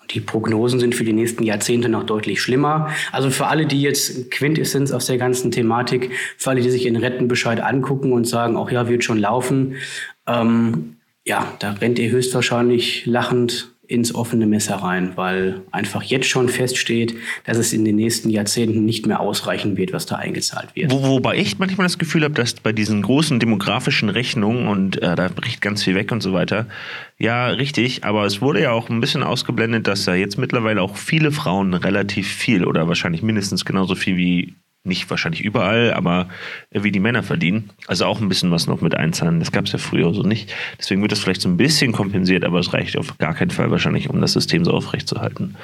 Und 0.00 0.14
die 0.14 0.20
Prognosen 0.20 0.80
sind 0.80 0.94
für 0.94 1.04
die 1.04 1.12
nächsten 1.12 1.44
Jahrzehnte 1.44 1.88
noch 1.88 2.04
deutlich 2.04 2.42
schlimmer. 2.42 2.90
Also 3.12 3.30
für 3.30 3.46
alle, 3.46 3.66
die 3.66 3.80
jetzt 3.80 4.30
Quintessenz 4.30 4.90
aus 4.90 5.06
der 5.06 5.18
ganzen 5.18 5.50
Thematik, 5.52 6.10
für 6.36 6.50
alle, 6.50 6.62
die 6.62 6.70
sich 6.70 6.86
in 6.86 6.96
Rentenbescheid 6.96 7.60
angucken 7.60 8.12
und 8.12 8.26
sagen, 8.26 8.56
auch 8.56 8.70
ja, 8.70 8.88
wird 8.88 9.04
schon 9.04 9.18
laufen, 9.18 9.76
ähm, 10.26 10.96
ja, 11.24 11.54
da 11.60 11.72
rennt 11.72 11.98
ihr 11.98 12.10
höchstwahrscheinlich 12.10 13.06
lachend 13.06 13.72
ins 13.90 14.14
offene 14.14 14.46
Messer 14.46 14.76
rein, 14.76 15.12
weil 15.16 15.62
einfach 15.72 16.04
jetzt 16.04 16.28
schon 16.28 16.48
feststeht, 16.48 17.16
dass 17.44 17.58
es 17.58 17.72
in 17.72 17.84
den 17.84 17.96
nächsten 17.96 18.30
Jahrzehnten 18.30 18.84
nicht 18.84 19.04
mehr 19.04 19.18
ausreichen 19.18 19.76
wird, 19.76 19.92
was 19.92 20.06
da 20.06 20.14
eingezahlt 20.14 20.68
wird. 20.76 20.92
Wo, 20.92 21.02
wobei 21.02 21.36
ich 21.36 21.58
manchmal 21.58 21.86
das 21.86 21.98
Gefühl 21.98 22.22
habe, 22.22 22.34
dass 22.34 22.54
bei 22.54 22.72
diesen 22.72 23.02
großen 23.02 23.40
demografischen 23.40 24.08
Rechnungen 24.08 24.68
und 24.68 25.02
äh, 25.02 25.16
da 25.16 25.28
bricht 25.28 25.60
ganz 25.60 25.82
viel 25.82 25.96
weg 25.96 26.12
und 26.12 26.22
so 26.22 26.32
weiter, 26.32 26.66
ja, 27.18 27.48
richtig, 27.48 28.04
aber 28.04 28.24
es 28.26 28.40
wurde 28.40 28.62
ja 28.62 28.70
auch 28.70 28.88
ein 28.88 29.00
bisschen 29.00 29.24
ausgeblendet, 29.24 29.88
dass 29.88 30.04
da 30.04 30.14
jetzt 30.14 30.38
mittlerweile 30.38 30.82
auch 30.82 30.96
viele 30.96 31.32
Frauen 31.32 31.74
relativ 31.74 32.28
viel 32.28 32.64
oder 32.64 32.86
wahrscheinlich 32.86 33.22
mindestens 33.22 33.64
genauso 33.64 33.96
viel 33.96 34.16
wie 34.16 34.54
nicht 34.82 35.10
wahrscheinlich 35.10 35.42
überall, 35.42 35.92
aber 35.92 36.28
wie 36.70 36.90
die 36.90 37.00
Männer 37.00 37.22
verdienen. 37.22 37.70
Also 37.86 38.06
auch 38.06 38.20
ein 38.20 38.28
bisschen 38.28 38.50
was 38.50 38.66
noch 38.66 38.80
mit 38.80 38.94
einzahlen. 38.94 39.38
Das 39.38 39.52
gab 39.52 39.66
es 39.66 39.72
ja 39.72 39.78
früher 39.78 40.14
so 40.14 40.22
nicht. 40.22 40.54
Deswegen 40.78 41.02
wird 41.02 41.12
das 41.12 41.18
vielleicht 41.18 41.42
so 41.42 41.48
ein 41.48 41.56
bisschen 41.56 41.92
kompensiert, 41.92 42.44
aber 42.44 42.58
es 42.58 42.72
reicht 42.72 42.96
auf 42.96 43.18
gar 43.18 43.34
keinen 43.34 43.50
Fall 43.50 43.70
wahrscheinlich, 43.70 44.08
um 44.08 44.20
das 44.20 44.32
System 44.32 44.64
so 44.64 44.72
aufrechtzuerhalten. 44.72 45.56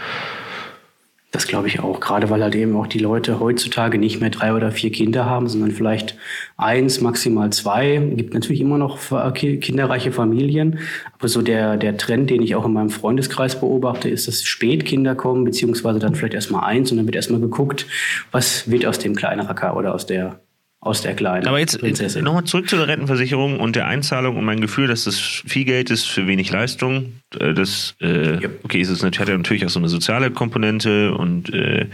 Das 1.37 1.47
glaube 1.47 1.69
ich 1.69 1.81
auch, 1.81 2.01
gerade 2.01 2.31
weil 2.31 2.43
halt 2.43 2.55
eben 2.55 2.75
auch 2.77 2.87
die 2.87 2.99
Leute 2.99 3.41
heutzutage 3.41 3.99
nicht 3.99 4.23
mehr 4.23 4.31
drei 4.31 4.55
oder 4.55 4.71
vier 4.71 4.91
Kinder 4.91 5.27
haben, 5.27 5.49
sondern 5.49 5.71
vielleicht 5.71 6.17
eins, 6.57 7.03
maximal 7.03 7.51
zwei. 7.51 7.97
Es 7.97 8.17
gibt 8.17 8.33
natürlich 8.33 8.63
immer 8.63 8.79
noch 8.79 8.99
kinderreiche 9.35 10.13
Familien, 10.13 10.79
aber 11.19 11.29
so 11.29 11.43
der, 11.43 11.77
der 11.77 11.99
Trend, 11.99 12.31
den 12.31 12.41
ich 12.41 12.55
auch 12.55 12.65
in 12.65 12.73
meinem 12.73 12.89
Freundeskreis 12.89 13.61
beobachte, 13.61 14.09
ist, 14.09 14.27
dass 14.27 14.45
spät 14.45 14.87
Kinder 14.87 15.15
kommen, 15.15 15.45
beziehungsweise 15.45 15.99
dann 15.99 16.15
vielleicht 16.15 16.33
erstmal 16.33 16.65
eins 16.65 16.91
und 16.91 16.97
dann 16.97 17.05
wird 17.05 17.17
erstmal 17.17 17.43
geguckt, 17.43 17.87
was 18.33 18.71
wird 18.71 18.87
aus 18.87 18.99
dem 18.99 19.15
kleinen 19.15 19.47
Racker 19.47 19.77
oder 19.77 19.95
aus 19.95 20.07
der 20.07 20.41
aus 20.81 21.03
der 21.03 21.15
kleinen 21.15 21.49
Aber 21.49 21.59
jetzt 21.59 21.83
nochmal 21.83 22.45
zurück 22.45 22.69
zu 22.69 22.77
der 22.77 22.87
Rentenversicherung 22.87 23.59
und 23.59 23.77
der 23.77 23.87
Einzahlung 23.87 24.37
und 24.37 24.45
mein 24.45 24.61
Gefühl, 24.61 24.87
dass 24.87 25.05
das 25.05 25.19
viel 25.19 25.65
Geld 25.65 25.91
ist 25.91 26.05
für 26.05 26.27
wenig 26.27 26.51
Leistung. 26.51 27.15
Äh, 27.39 27.55
das, 27.55 27.97
äh, 28.01 28.43
ja. 28.43 28.49
okay, 28.63 28.81
es 28.81 28.89
ist, 28.89 29.03
hat 29.03 29.29
ja 29.29 29.37
natürlich 29.37 29.65
auch 29.65 29.71
so 29.71 29.81
eine 29.81 29.89
soziale 29.89 30.31
Komponente 30.31 31.15
und 31.15 31.53
äh, 31.53 31.87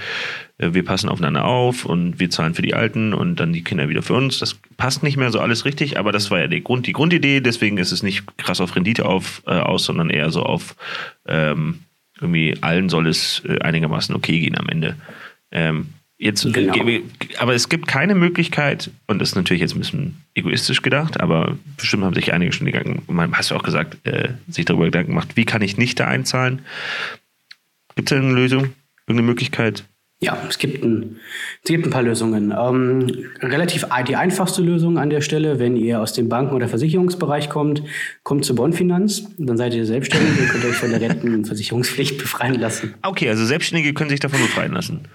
wir 0.58 0.84
passen 0.84 1.08
aufeinander 1.08 1.44
auf 1.44 1.84
und 1.84 2.20
wir 2.20 2.30
zahlen 2.30 2.54
für 2.54 2.62
die 2.62 2.74
Alten 2.74 3.14
und 3.14 3.36
dann 3.36 3.52
die 3.52 3.64
Kinder 3.64 3.88
wieder 3.88 4.02
für 4.02 4.14
uns. 4.14 4.38
Das 4.38 4.58
passt 4.76 5.02
nicht 5.02 5.16
mehr 5.16 5.30
so 5.30 5.40
alles 5.40 5.64
richtig, 5.64 5.98
aber 5.98 6.12
das 6.12 6.30
war 6.30 6.40
ja 6.40 6.46
die, 6.46 6.62
Grund, 6.62 6.86
die 6.86 6.92
Grundidee. 6.92 7.40
Deswegen 7.40 7.78
ist 7.78 7.92
es 7.92 8.02
nicht 8.02 8.24
krass 8.36 8.60
auf 8.60 8.76
Rendite 8.76 9.06
auf, 9.06 9.42
äh, 9.46 9.52
aus, 9.52 9.84
sondern 9.84 10.10
eher 10.10 10.30
so 10.30 10.42
auf 10.42 10.76
ähm, 11.26 11.80
irgendwie 12.20 12.56
allen 12.60 12.88
soll 12.88 13.06
es 13.06 13.42
äh, 13.46 13.58
einigermaßen 13.60 14.14
okay 14.14 14.38
gehen 14.38 14.56
am 14.56 14.68
Ende. 14.68 14.96
Ähm, 15.50 15.88
Jetzt, 16.22 16.52
genau. 16.52 16.72
aber 17.38 17.52
es 17.52 17.68
gibt 17.68 17.88
keine 17.88 18.14
Möglichkeit, 18.14 18.92
und 19.08 19.18
das 19.18 19.30
ist 19.30 19.34
natürlich 19.34 19.60
jetzt 19.60 19.74
ein 19.74 19.80
bisschen 19.80 20.22
egoistisch 20.34 20.80
gedacht, 20.80 21.18
aber 21.18 21.58
bestimmt 21.76 22.04
haben 22.04 22.14
sich 22.14 22.32
einige 22.32 22.52
schon 22.52 22.66
Gedanken, 22.66 23.02
man 23.12 23.36
hast 23.36 23.50
du 23.50 23.56
auch 23.56 23.64
gesagt, 23.64 23.96
äh, 24.06 24.28
sich 24.48 24.64
darüber 24.64 24.84
Gedanken 24.84 25.10
gemacht, 25.10 25.30
wie 25.34 25.44
kann 25.44 25.62
ich 25.62 25.78
nicht 25.78 25.98
da 25.98 26.06
einzahlen? 26.06 26.62
Gibt 27.96 28.12
es 28.12 28.16
eine 28.16 28.30
Lösung, 28.30 28.68
irgendeine 29.08 29.26
Möglichkeit? 29.26 29.82
Ja, 30.20 30.38
es 30.48 30.58
gibt 30.58 30.84
ein, 30.84 31.16
es 31.64 31.68
gibt 31.68 31.86
ein 31.86 31.90
paar 31.90 32.04
Lösungen. 32.04 32.54
Ähm, 32.56 33.26
relativ 33.40 33.84
die 34.06 34.14
einfachste 34.14 34.62
Lösung 34.62 34.98
an 34.98 35.10
der 35.10 35.22
Stelle, 35.22 35.58
wenn 35.58 35.74
ihr 35.74 36.00
aus 36.00 36.12
dem 36.12 36.28
Banken- 36.28 36.54
oder 36.54 36.68
Versicherungsbereich 36.68 37.50
kommt, 37.50 37.82
kommt 38.22 38.44
zur 38.44 38.54
Bonfinanz, 38.54 39.28
dann 39.38 39.56
seid 39.56 39.74
ihr 39.74 39.84
selbstständig 39.86 40.40
und 40.40 40.48
könnt 40.50 40.64
euch 40.66 40.76
von 40.76 40.90
der 40.90 41.00
Rentenversicherungspflicht 41.00 42.18
befreien 42.18 42.60
lassen. 42.60 42.94
Okay, 43.02 43.28
also 43.28 43.44
Selbstständige 43.44 43.92
können 43.92 44.10
sich 44.10 44.20
davon 44.20 44.38
befreien 44.38 44.72
lassen. 44.72 45.08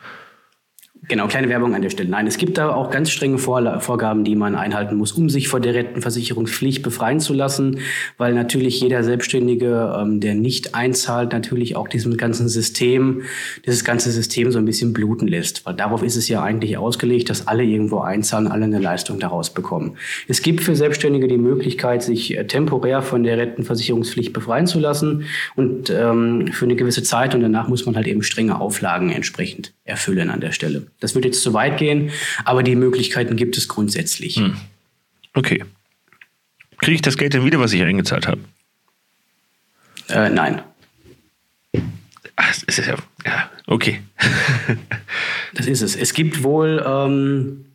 Genau, 1.09 1.27
kleine 1.27 1.47
Werbung 1.47 1.73
an 1.73 1.81
der 1.81 1.89
Stelle. 1.89 2.09
Nein, 2.09 2.27
es 2.27 2.37
gibt 2.37 2.57
da 2.57 2.69
auch 2.69 2.91
ganz 2.91 3.11
strenge 3.11 3.37
Vorgaben, 3.37 4.25
die 4.25 4.35
man 4.35 4.55
einhalten 4.55 4.97
muss, 4.97 5.13
um 5.13 5.29
sich 5.29 5.47
vor 5.47 5.61
der 5.61 5.73
Rentenversicherungspflicht 5.73 6.83
befreien 6.83 7.21
zu 7.21 7.33
lassen, 7.33 7.79
weil 8.17 8.33
natürlich 8.33 8.81
jeder 8.81 9.03
Selbstständige, 9.03 9.95
ähm, 9.97 10.19
der 10.19 10.35
nicht 10.35 10.75
einzahlt, 10.75 11.31
natürlich 11.31 11.77
auch 11.77 11.87
diesem 11.87 12.17
ganzen 12.17 12.49
System, 12.49 13.21
dieses 13.65 13.85
ganze 13.85 14.11
System 14.11 14.51
so 14.51 14.59
ein 14.59 14.65
bisschen 14.65 14.91
bluten 14.91 15.29
lässt. 15.29 15.65
Weil 15.65 15.75
darauf 15.75 16.03
ist 16.03 16.17
es 16.17 16.27
ja 16.27 16.43
eigentlich 16.43 16.77
ausgelegt, 16.77 17.29
dass 17.29 17.47
alle 17.47 17.63
irgendwo 17.63 17.99
einzahlen, 17.99 18.47
alle 18.47 18.65
eine 18.65 18.79
Leistung 18.79 19.17
daraus 19.17 19.53
bekommen. 19.53 19.95
Es 20.27 20.41
gibt 20.41 20.59
für 20.59 20.75
Selbstständige 20.75 21.29
die 21.29 21.37
Möglichkeit, 21.37 22.03
sich 22.03 22.37
äh, 22.37 22.45
temporär 22.47 23.01
von 23.01 23.23
der 23.23 23.37
Rentenversicherungspflicht 23.37 24.33
befreien 24.33 24.67
zu 24.67 24.77
lassen 24.77 25.23
und 25.55 25.89
ähm, 25.89 26.47
für 26.51 26.65
eine 26.65 26.75
gewisse 26.75 27.03
Zeit 27.03 27.33
und 27.33 27.39
danach 27.39 27.69
muss 27.69 27.85
man 27.85 27.95
halt 27.95 28.07
eben 28.07 28.23
strenge 28.23 28.59
Auflagen 28.59 29.09
entsprechend 29.09 29.71
erfüllen 29.87 30.29
an 30.29 30.41
der 30.41 30.51
Stelle. 30.51 30.87
Das 30.99 31.15
wird 31.15 31.25
jetzt 31.25 31.41
zu 31.41 31.53
weit 31.53 31.77
gehen, 31.77 32.11
aber 32.45 32.63
die 32.63 32.75
Möglichkeiten 32.75 33.35
gibt 33.35 33.57
es 33.57 33.67
grundsätzlich. 33.67 34.35
Hm. 34.35 34.55
Okay. 35.33 35.63
Kriege 36.77 36.95
ich 36.95 37.01
das 37.01 37.17
Geld 37.17 37.33
denn 37.33 37.45
wieder, 37.45 37.59
was 37.59 37.73
ich 37.73 37.81
eingezahlt 37.81 38.27
habe? 38.27 38.41
Äh, 40.09 40.29
nein. 40.29 40.61
Ach, 42.35 42.53
ist 42.67 42.77
ja, 42.77 42.95
ja 43.25 43.49
okay. 43.65 44.01
das 45.53 45.65
ist 45.65 45.81
es. 45.81 45.95
Es 45.95 46.13
gibt 46.13 46.43
wohl, 46.43 46.83
ähm, 46.85 47.65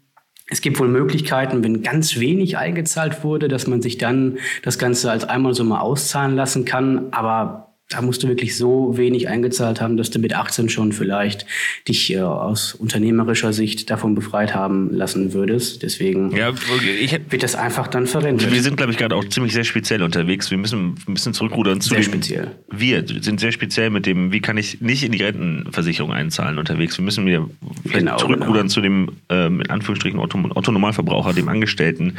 es 0.47 0.61
gibt 0.61 0.78
wohl 0.78 0.88
Möglichkeiten, 0.88 1.64
wenn 1.64 1.83
ganz 1.83 2.19
wenig 2.19 2.59
eingezahlt 2.59 3.25
wurde, 3.25 3.49
dass 3.49 3.66
man 3.66 3.83
sich 3.83 3.99
dann 3.99 4.38
das 4.62 4.78
Ganze 4.78 5.11
als 5.11 5.25
einmal 5.25 5.54
so 5.54 5.64
mal 5.64 5.81
auszahlen 5.81 6.37
lassen 6.37 6.64
kann. 6.64 7.12
Aber 7.12 7.72
da 7.92 8.00
musst 8.00 8.22
du 8.22 8.28
wirklich 8.28 8.56
so 8.56 8.96
wenig 8.96 9.28
eingezahlt 9.28 9.80
haben, 9.80 9.96
dass 9.96 10.10
du 10.10 10.18
mit 10.18 10.34
18 10.34 10.68
schon 10.68 10.92
vielleicht 10.92 11.46
dich 11.88 12.12
äh, 12.12 12.20
aus 12.20 12.74
unternehmerischer 12.74 13.52
Sicht 13.52 13.90
davon 13.90 14.14
befreit 14.14 14.54
haben 14.54 14.90
lassen 14.92 15.32
würdest. 15.32 15.82
Deswegen 15.82 16.34
ja, 16.34 16.52
ich, 17.00 17.12
wird 17.28 17.42
das 17.42 17.54
einfach 17.54 17.88
dann 17.88 18.06
verwendet. 18.06 18.50
Wir 18.50 18.62
sind, 18.62 18.76
glaube 18.76 18.92
ich, 18.92 18.98
gerade 18.98 19.14
auch 19.14 19.24
ziemlich 19.24 19.52
sehr 19.52 19.64
speziell 19.64 20.02
unterwegs. 20.02 20.50
Wir 20.50 20.58
müssen 20.58 20.94
ein 21.06 21.14
bisschen 21.14 21.34
zurückrudern 21.34 21.80
zu 21.80 21.90
sehr 21.90 21.98
dem, 21.98 22.04
speziell. 22.04 22.50
Wir 22.70 23.04
sind 23.06 23.40
sehr 23.40 23.52
speziell 23.52 23.90
mit 23.90 24.06
dem, 24.06 24.32
wie 24.32 24.40
kann 24.40 24.56
ich 24.56 24.80
nicht 24.80 25.02
in 25.02 25.12
die 25.12 25.22
Rentenversicherung 25.22 26.12
einzahlen 26.12 26.58
unterwegs. 26.58 26.96
Wir 26.98 27.04
müssen 27.04 27.26
wieder 27.26 27.48
vielleicht 27.82 28.06
genau, 28.06 28.16
zurückrudern 28.16 28.54
genau. 28.54 28.68
zu 28.68 28.80
dem, 28.80 29.10
ähm, 29.28 29.60
in 29.60 29.70
Anführungsstrichen, 29.70 30.18
Otto, 30.18 30.38
Otto 30.54 30.72
Normalverbraucher, 30.72 31.34
dem 31.34 31.48
Angestellten 31.48 32.16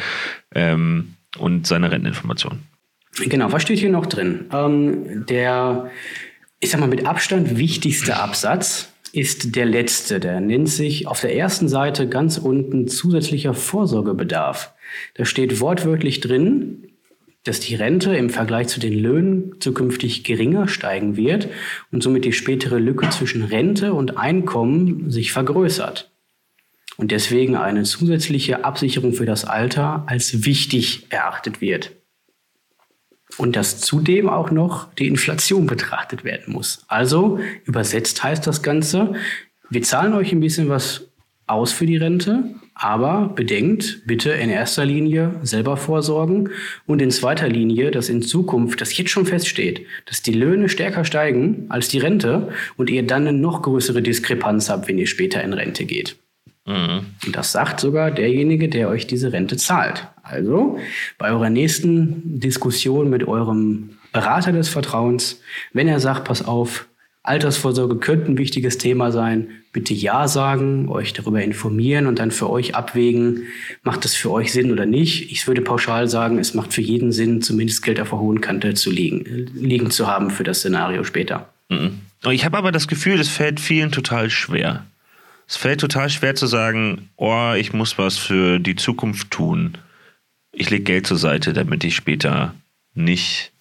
ähm, 0.54 1.16
und 1.38 1.66
seiner 1.66 1.92
Renteninformation. 1.92 2.60
Genau, 3.18 3.52
was 3.52 3.62
steht 3.62 3.80
hier 3.80 3.90
noch 3.90 4.06
drin? 4.06 4.46
Ähm, 4.52 5.26
der, 5.28 5.92
ich 6.60 6.72
sag 6.72 6.80
mal, 6.80 6.88
mit 6.88 7.06
Abstand 7.06 7.58
wichtigste 7.58 8.18
Absatz 8.18 8.92
ist 9.12 9.56
der 9.56 9.66
letzte. 9.66 10.20
Der 10.20 10.42
nennt 10.42 10.70
sich 10.70 11.08
auf 11.08 11.22
der 11.22 11.36
ersten 11.36 11.70
Seite 11.70 12.10
ganz 12.10 12.38
unten 12.38 12.88
zusätzlicher 12.88 13.54
Vorsorgebedarf. 13.54 14.74
Da 15.14 15.26
steht 15.26 15.60
wortwörtlich 15.60 16.22
drin, 16.22 16.88
dass 17.44 17.60
die 17.60 17.76
Rente 17.76 18.16
im 18.16 18.30
Vergleich 18.30 18.68
zu 18.68 18.80
den 18.80 18.98
Löhnen 18.98 19.56
zukünftig 19.60 20.24
geringer 20.24 20.68
steigen 20.68 21.18
wird 21.18 21.50
und 21.92 22.02
somit 22.02 22.26
die 22.26 22.34
spätere 22.34 22.80
Lücke 22.80 23.10
zwischen 23.10 23.44
Rente 23.44 23.94
und 23.94 24.18
Einkommen 24.18 25.12
sich 25.12 25.32
vergrößert. 25.32 26.10
Und 26.96 27.12
deswegen 27.12 27.56
eine 27.56 27.84
zusätzliche 27.84 28.64
Absicherung 28.64 29.14
für 29.14 29.26
das 29.26 29.46
Alter 29.46 30.04
als 30.08 30.46
wichtig 30.46 31.08
erachtet 31.10 31.60
wird. 31.60 31.92
Und 33.38 33.56
dass 33.56 33.80
zudem 33.80 34.30
auch 34.30 34.52
noch 34.52 34.94
die 34.94 35.08
Inflation 35.08 35.66
betrachtet 35.66 36.24
werden 36.24 36.54
muss. 36.54 36.84
Also 36.88 37.40
übersetzt 37.66 38.24
heißt 38.24 38.46
das 38.46 38.62
Ganze, 38.62 39.14
wir 39.70 39.82
zahlen 39.82 40.14
euch 40.14 40.32
ein 40.32 40.40
bisschen 40.40 40.70
was 40.70 41.08
aus 41.48 41.72
für 41.72 41.86
die 41.86 41.98
Rente, 41.98 42.56
aber 42.74 43.32
bedenkt 43.36 44.04
bitte 44.06 44.32
in 44.32 44.50
erster 44.50 44.86
Linie 44.86 45.36
selber 45.44 45.78
vorsorgen 45.78 46.50
und 46.86 47.02
in 47.02 47.12
zweiter 47.12 47.50
Linie, 47.50 47.92
dass 47.92 48.10
in 48.10 48.22
Zukunft, 48.22 48.82
das 48.82 48.98
jetzt 48.98 49.12
schon 49.12 49.26
feststeht, 49.26 49.86
dass 50.06 50.22
die 50.22 50.34
Löhne 50.34 50.70
stärker 50.70 51.06
steigen 51.06 51.66
als 51.70 51.90
die 51.90 52.00
Rente 52.00 52.50
und 52.78 52.90
ihr 52.90 53.06
dann 53.06 53.28
eine 53.28 53.38
noch 53.38 53.62
größere 53.62 54.02
Diskrepanz 54.02 54.70
habt, 54.70 54.88
wenn 54.88 54.98
ihr 54.98 55.08
später 55.08 55.44
in 55.44 55.54
Rente 55.54 55.86
geht. 55.86 56.18
Mhm. 56.66 57.06
Und 57.26 57.36
das 57.36 57.52
sagt 57.52 57.80
sogar 57.80 58.12
derjenige, 58.12 58.70
der 58.70 58.90
euch 58.90 59.08
diese 59.08 59.34
Rente 59.34 59.58
zahlt. 59.58 60.08
Also 60.24 60.80
bei 61.18 61.32
eurer 61.32 61.50
nächsten 61.50 62.40
Diskussion 62.40 63.10
mit 63.10 63.28
eurem 63.28 63.98
Berater 64.14 64.52
des 64.52 64.70
Vertrauens, 64.70 65.42
wenn 65.74 65.88
er 65.88 66.00
sagt, 66.00 66.26
pass 66.26 66.46
auf, 66.46 66.88
Altersvorsorge 67.24 67.98
könnte 67.98 68.32
ein 68.32 68.38
wichtiges 68.38 68.78
Thema 68.78 69.12
sein, 69.12 69.50
bitte 69.72 69.94
Ja 69.94 70.28
sagen, 70.28 70.90
euch 70.90 71.14
darüber 71.14 71.42
informieren 71.42 72.06
und 72.06 72.20
dann 72.20 72.32
für 72.32 72.50
euch 72.50 72.76
abwägen, 72.76 73.44
macht 73.82 74.04
das 74.04 74.14
für 74.14 74.30
euch 74.30 74.52
Sinn 74.52 74.72
oder 74.72 74.86
nicht. 74.86 75.32
Ich 75.32 75.48
würde 75.48 75.62
pauschal 75.62 76.10
sagen, 76.10 76.38
es 76.38 76.54
macht 76.54 76.74
für 76.74 76.82
jeden 76.82 77.14
Sinn, 77.14 77.42
zumindest 77.42 77.82
Geld 77.82 78.02
auf 78.02 78.10
der 78.10 78.20
hohen 78.20 78.42
Kante 78.42 78.74
zu 78.74 78.92
liegen, 78.92 79.50
liegen 79.56 79.90
zu 79.90 80.08
haben 80.08 80.32
für 80.32 80.44
das 80.44 80.60
Szenario 80.60 81.06
später. 81.06 81.50
Mhm. 81.70 82.02
Ich 82.30 82.44
habe 82.46 82.58
aber 82.58 82.72
das 82.74 82.88
Gefühl, 82.90 83.20
es 83.20 83.30
fällt 83.30 83.60
vielen 83.60 83.92
total 83.92 84.30
schwer. 84.30 84.86
Es 85.48 85.58
fällt 85.58 85.82
total 85.82 86.10
schwer 86.10 86.36
zu 86.36 86.48
sagen, 86.48 87.10
oh, 87.18 87.54
ich 87.58 87.74
muss 87.74 87.98
was 87.98 88.18
für 88.18 88.60
die 88.60 88.76
Zukunft 88.76 89.32
tun 89.32 89.78
ich 90.54 90.70
lege 90.70 90.84
Geld 90.84 91.08
zur 91.08 91.18
Seite, 91.18 91.52
damit 91.52 91.84
ich 91.84 91.96
später 91.96 92.56
nicht 92.94 93.52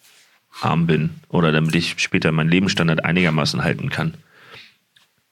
arm 0.60 0.86
bin 0.86 1.10
oder 1.28 1.50
damit 1.50 1.74
ich 1.74 1.94
später 1.96 2.30
meinen 2.30 2.50
Lebensstandard 2.50 3.04
einigermaßen 3.04 3.64
halten 3.64 3.88
kann. 3.88 4.14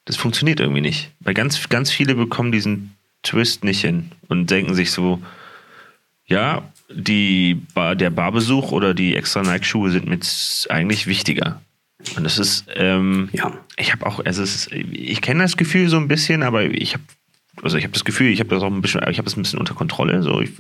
Das 0.07 0.17
funktioniert 0.17 0.59
irgendwie 0.59 0.81
nicht. 0.81 1.11
Weil 1.21 1.35
ganz, 1.35 1.69
ganz 1.69 1.91
viele 1.91 2.15
bekommen 2.15 2.51
diesen 2.51 2.97
Twist 3.23 3.63
nicht 3.63 3.83
hin 3.83 4.11
und 4.29 4.51
denken 4.51 4.75
sich 4.75 4.91
so, 4.91 5.23
ja, 6.27 6.63
die 6.89 7.61
Bar, 7.75 7.95
der 7.95 8.11
Barbesuch 8.11 8.73
oder 8.73 8.95
die 8.95 9.15
extra 9.15 9.43
Nike-Schuhe 9.43 9.91
sind 9.91 10.09
mir 10.09 10.19
eigentlich 10.71 11.07
wichtiger. 11.07 11.61
Und 12.17 12.25
das 12.25 12.39
ist, 12.39 12.67
ähm, 12.75 13.29
ja. 13.33 13.53
ich 13.77 13.93
habe 13.93 14.07
auch, 14.07 14.25
also 14.25 14.43
ist, 14.43 14.73
ich 14.73 15.21
kenne 15.21 15.43
das 15.43 15.57
Gefühl 15.57 15.89
so 15.89 15.97
ein 15.97 16.09
bisschen, 16.09 16.43
aber 16.43 16.65
ich 16.65 16.95
habe 16.95 17.05
also 17.63 17.77
ich 17.77 17.85
habe 17.85 17.93
das 17.93 18.05
Gefühl, 18.05 18.29
ich 18.29 18.41
habe 18.41 18.49
das 18.49 18.63
auch 18.63 18.73
ein 18.73 18.81
bisschen, 18.81 19.03
ich 19.11 19.19
habe 19.19 19.25
das 19.25 19.37
ein 19.37 19.43
bisschen 19.43 19.59
unter 19.59 19.75
Kontrolle. 19.75 20.23
So, 20.23 20.41
ich, 20.41 20.51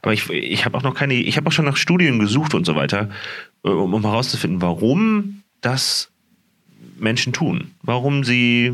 aber 0.00 0.12
ich, 0.12 0.30
ich 0.30 0.64
habe 0.64 0.78
auch 0.78 0.82
noch 0.82 0.94
keine, 0.94 1.14
ich 1.14 1.36
habe 1.36 1.48
auch 1.48 1.52
schon 1.52 1.64
nach 1.64 1.76
Studien 1.76 2.18
gesucht 2.18 2.54
und 2.54 2.64
so 2.64 2.74
weiter, 2.74 3.10
äh, 3.64 3.68
um, 3.68 3.92
um 3.92 4.02
herauszufinden, 4.02 4.62
warum 4.62 5.42
das 5.60 6.10
Menschen 6.98 7.32
tun, 7.32 7.72
warum 7.82 8.24
sie 8.24 8.72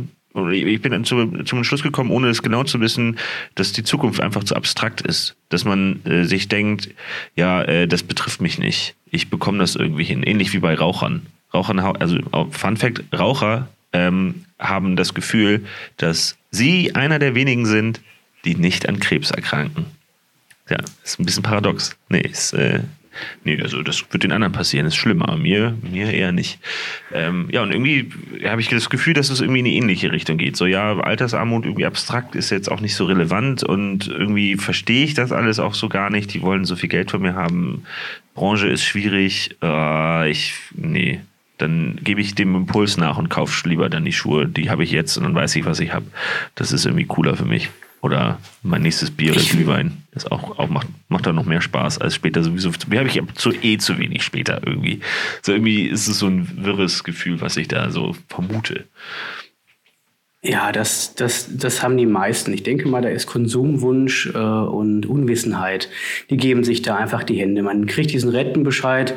ich 0.52 0.80
bin 0.80 1.04
zu, 1.04 1.26
zum 1.44 1.64
Schluss 1.64 1.82
gekommen, 1.82 2.10
ohne 2.10 2.28
es 2.28 2.42
genau 2.42 2.62
zu 2.62 2.80
wissen, 2.80 3.18
dass 3.56 3.72
die 3.72 3.82
Zukunft 3.82 4.20
einfach 4.20 4.44
zu 4.44 4.54
abstrakt 4.54 5.00
ist. 5.00 5.34
Dass 5.48 5.64
man 5.64 6.04
äh, 6.04 6.24
sich 6.24 6.46
denkt, 6.46 6.90
ja, 7.34 7.62
äh, 7.62 7.88
das 7.88 8.04
betrifft 8.04 8.40
mich 8.40 8.58
nicht. 8.58 8.94
Ich 9.10 9.30
bekomme 9.30 9.58
das 9.58 9.74
irgendwie 9.74 10.04
hin. 10.04 10.22
Ähnlich 10.22 10.52
wie 10.52 10.58
bei 10.58 10.74
Rauchern. 10.74 11.26
Rauchern, 11.52 11.78
also 11.78 12.18
Fun 12.50 12.76
Fact, 12.76 13.02
Raucher 13.12 13.68
ähm, 13.92 14.44
haben 14.58 14.96
das 14.96 15.14
Gefühl, 15.14 15.64
dass 15.96 16.36
sie 16.50 16.94
einer 16.94 17.18
der 17.18 17.34
wenigen 17.34 17.66
sind, 17.66 18.00
die 18.44 18.54
nicht 18.54 18.88
an 18.88 19.00
Krebs 19.00 19.30
erkranken. 19.30 19.86
Ja, 20.68 20.78
ist 21.04 21.18
ein 21.18 21.24
bisschen 21.24 21.42
paradox. 21.42 21.96
Nee, 22.10 22.20
ist, 22.20 22.52
äh, 22.52 22.80
nee 23.42 23.60
also 23.62 23.82
das 23.82 24.04
wird 24.10 24.22
den 24.22 24.32
anderen 24.32 24.52
passieren, 24.52 24.86
ist 24.86 24.96
schlimm, 24.96 25.22
aber 25.22 25.38
mir, 25.38 25.76
mir 25.90 26.12
eher 26.12 26.32
nicht. 26.32 26.58
Ähm, 27.12 27.48
ja, 27.50 27.62
und 27.62 27.72
irgendwie 27.72 28.10
habe 28.44 28.60
ich 28.60 28.68
das 28.68 28.90
Gefühl, 28.90 29.14
dass 29.14 29.30
es 29.30 29.40
irgendwie 29.40 29.60
in 29.60 29.66
eine 29.66 29.74
ähnliche 29.74 30.12
Richtung 30.12 30.36
geht. 30.36 30.56
So, 30.56 30.66
ja, 30.66 30.98
Altersarmut 30.98 31.64
irgendwie 31.64 31.86
abstrakt 31.86 32.34
ist 32.34 32.50
jetzt 32.50 32.70
auch 32.70 32.80
nicht 32.80 32.94
so 32.94 33.06
relevant 33.06 33.62
und 33.62 34.08
irgendwie 34.08 34.56
verstehe 34.56 35.04
ich 35.04 35.14
das 35.14 35.32
alles 35.32 35.58
auch 35.58 35.74
so 35.74 35.88
gar 35.88 36.10
nicht. 36.10 36.34
Die 36.34 36.42
wollen 36.42 36.66
so 36.66 36.76
viel 36.76 36.90
Geld 36.90 37.10
von 37.10 37.22
mir 37.22 37.34
haben. 37.34 37.84
Branche 38.34 38.68
ist 38.68 38.84
schwierig. 38.84 39.56
Äh, 39.62 40.30
ich, 40.30 40.52
nee, 40.74 41.20
dann 41.58 41.98
gebe 42.02 42.20
ich 42.20 42.34
dem 42.34 42.54
Impuls 42.54 42.96
nach 42.96 43.18
und 43.18 43.28
kaufe 43.28 43.68
lieber 43.68 43.88
dann 43.88 44.04
die 44.04 44.12
Schuhe. 44.12 44.46
Die 44.46 44.70
habe 44.70 44.84
ich 44.84 44.92
jetzt 44.92 45.16
und 45.16 45.24
dann 45.24 45.34
weiß 45.34 45.54
ich, 45.56 45.66
was 45.66 45.80
ich 45.80 45.92
habe. 45.92 46.06
Das 46.54 46.72
ist 46.72 46.86
irgendwie 46.86 47.04
cooler 47.04 47.36
für 47.36 47.44
mich. 47.44 47.68
Oder 48.00 48.38
mein 48.62 48.82
nächstes 48.82 49.10
Bier 49.10 49.32
oder 49.32 49.42
Glühwein. 49.42 50.04
Das 50.12 50.30
auch, 50.30 50.58
auch 50.58 50.68
macht, 50.68 50.86
macht 51.08 51.26
da 51.26 51.32
noch 51.32 51.44
mehr 51.44 51.60
Spaß 51.60 51.98
als 51.98 52.14
später 52.14 52.44
sowieso. 52.44 52.70
Wie 52.86 52.98
habe 52.98 53.08
ich 53.08 53.20
zu 53.34 53.52
eh 53.52 53.76
zu 53.78 53.98
wenig 53.98 54.22
später 54.22 54.60
irgendwie. 54.64 55.00
So 55.42 55.52
irgendwie 55.52 55.82
ist 55.82 56.06
es 56.06 56.20
so 56.20 56.28
ein 56.28 56.64
wirres 56.64 57.02
Gefühl, 57.02 57.40
was 57.40 57.56
ich 57.56 57.66
da 57.66 57.90
so 57.90 58.14
vermute. 58.28 58.84
Ja, 60.40 60.70
das, 60.70 61.16
das, 61.16 61.56
das 61.56 61.82
haben 61.82 61.96
die 61.96 62.06
meisten. 62.06 62.52
Ich 62.52 62.62
denke 62.62 62.86
mal, 62.88 63.02
da 63.02 63.08
ist 63.08 63.26
Konsumwunsch 63.26 64.26
äh, 64.32 64.38
und 64.38 65.04
Unwissenheit. 65.04 65.88
Die 66.30 66.36
geben 66.36 66.62
sich 66.62 66.82
da 66.82 66.96
einfach 66.96 67.24
die 67.24 67.40
Hände. 67.40 67.62
Man 67.64 67.86
kriegt 67.86 68.12
diesen 68.12 68.30
Rentenbescheid. 68.30 69.14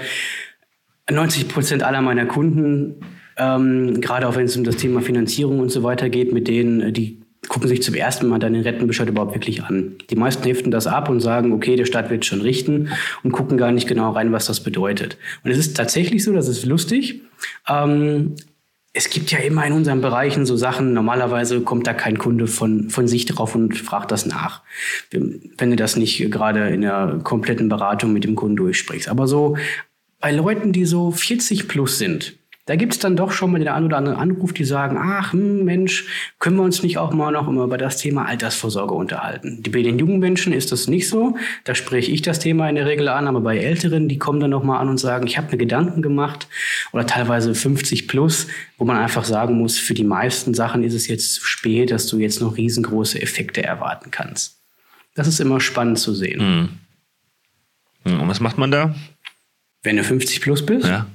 90 1.11 1.47
Prozent 1.47 1.83
aller 1.83 2.01
meiner 2.01 2.25
Kunden, 2.25 2.95
ähm, 3.37 4.01
gerade 4.01 4.27
auch 4.27 4.35
wenn 4.35 4.45
es 4.45 4.55
um 4.55 4.63
das 4.63 4.77
Thema 4.77 5.01
Finanzierung 5.01 5.59
und 5.59 5.69
so 5.69 5.83
weiter 5.83 6.09
geht, 6.09 6.33
mit 6.33 6.47
denen, 6.47 6.93
die 6.93 7.21
gucken 7.47 7.67
sich 7.67 7.81
zum 7.81 7.95
ersten 7.95 8.27
Mal 8.27 8.39
dann 8.39 8.53
den 8.53 8.61
Rentenbescheid 8.61 9.09
überhaupt 9.09 9.33
wirklich 9.33 9.63
an. 9.63 9.95
Die 10.09 10.15
meisten 10.15 10.43
heften 10.43 10.71
das 10.71 10.87
ab 10.87 11.09
und 11.09 11.21
sagen, 11.21 11.51
okay, 11.53 11.75
der 11.75 11.85
Staat 11.85 12.09
wird 12.09 12.25
schon 12.25 12.41
richten 12.41 12.89
und 13.23 13.31
gucken 13.31 13.57
gar 13.57 13.71
nicht 13.71 13.87
genau 13.87 14.11
rein, 14.11 14.31
was 14.31 14.45
das 14.45 14.61
bedeutet. 14.61 15.17
Und 15.43 15.51
es 15.51 15.57
ist 15.57 15.75
tatsächlich 15.75 16.23
so, 16.23 16.33
das 16.33 16.47
ist 16.47 16.65
lustig. 16.65 17.21
Ähm, 17.67 18.35
es 18.93 19.09
gibt 19.09 19.31
ja 19.31 19.39
immer 19.39 19.65
in 19.65 19.73
unseren 19.73 20.01
Bereichen 20.01 20.45
so 20.45 20.57
Sachen, 20.57 20.93
normalerweise 20.93 21.61
kommt 21.61 21.87
da 21.87 21.93
kein 21.93 22.17
Kunde 22.17 22.45
von, 22.45 22.89
von 22.89 23.07
sich 23.07 23.25
drauf 23.25 23.55
und 23.55 23.77
fragt 23.77 24.11
das 24.11 24.25
nach, 24.25 24.61
wenn 25.11 25.69
du 25.69 25.75
das 25.77 25.95
nicht 25.95 26.29
gerade 26.29 26.67
in 26.67 26.81
der 26.81 27.21
kompletten 27.23 27.69
Beratung 27.69 28.11
mit 28.11 28.25
dem 28.25 28.35
Kunden 28.35 28.57
durchsprichst. 28.57 29.07
Aber 29.07 29.27
so 29.27 29.55
bei 30.21 30.31
Leuten, 30.31 30.71
die 30.71 30.85
so 30.85 31.11
40 31.11 31.67
plus 31.67 31.97
sind, 31.97 32.35
da 32.67 32.75
gibt 32.75 32.93
es 32.93 32.99
dann 32.99 33.15
doch 33.15 33.31
schon 33.31 33.51
mal 33.51 33.57
den 33.57 33.67
einen 33.67 33.87
oder 33.87 33.97
anderen 33.97 34.17
Anruf, 34.17 34.53
die 34.53 34.63
sagen, 34.63 34.97
ach 34.97 35.33
hm, 35.33 35.65
Mensch, 35.65 36.05
können 36.39 36.57
wir 36.57 36.63
uns 36.63 36.83
nicht 36.83 36.99
auch 36.99 37.11
mal 37.11 37.31
noch 37.31 37.47
immer 37.47 37.63
über 37.63 37.77
das 37.77 37.97
Thema 37.97 38.25
Altersvorsorge 38.27 38.93
unterhalten. 38.93 39.63
Bei 39.71 39.81
den 39.81 39.97
jungen 39.97 40.19
Menschen 40.19 40.53
ist 40.53 40.71
das 40.71 40.87
nicht 40.87 41.09
so. 41.09 41.35
Da 41.63 41.73
spreche 41.73 42.11
ich 42.11 42.21
das 42.21 42.39
Thema 42.39 42.69
in 42.69 42.75
der 42.75 42.85
Regel 42.85 43.07
an, 43.07 43.27
aber 43.27 43.41
bei 43.41 43.57
Älteren, 43.57 44.07
die 44.07 44.19
kommen 44.19 44.39
dann 44.39 44.51
noch 44.51 44.63
mal 44.63 44.79
an 44.79 44.89
und 44.89 44.99
sagen, 44.99 45.25
ich 45.25 45.37
habe 45.37 45.51
mir 45.51 45.57
Gedanken 45.57 46.03
gemacht 46.03 46.47
oder 46.93 47.07
teilweise 47.07 47.55
50 47.55 48.07
plus, 48.07 48.47
wo 48.77 48.85
man 48.85 48.97
einfach 48.97 49.25
sagen 49.25 49.57
muss, 49.57 49.79
für 49.79 49.95
die 49.95 50.03
meisten 50.03 50.53
Sachen 50.53 50.83
ist 50.83 50.93
es 50.93 51.07
jetzt 51.07 51.33
zu 51.33 51.45
spät, 51.45 51.89
dass 51.89 52.05
du 52.05 52.19
jetzt 52.19 52.41
noch 52.41 52.57
riesengroße 52.57 53.19
Effekte 53.21 53.63
erwarten 53.63 54.11
kannst. 54.11 54.59
Das 55.15 55.27
ist 55.27 55.41
immer 55.41 55.59
spannend 55.59 55.97
zu 55.97 56.13
sehen. 56.13 56.69
Mhm. 58.05 58.19
Und 58.21 58.29
was 58.29 58.39
macht 58.39 58.57
man 58.57 58.71
da? 58.71 58.95
Wenn 59.83 59.97
du 59.97 60.03
50 60.03 60.41
plus 60.41 60.65
bist? 60.65 60.87
Ja 60.87 61.07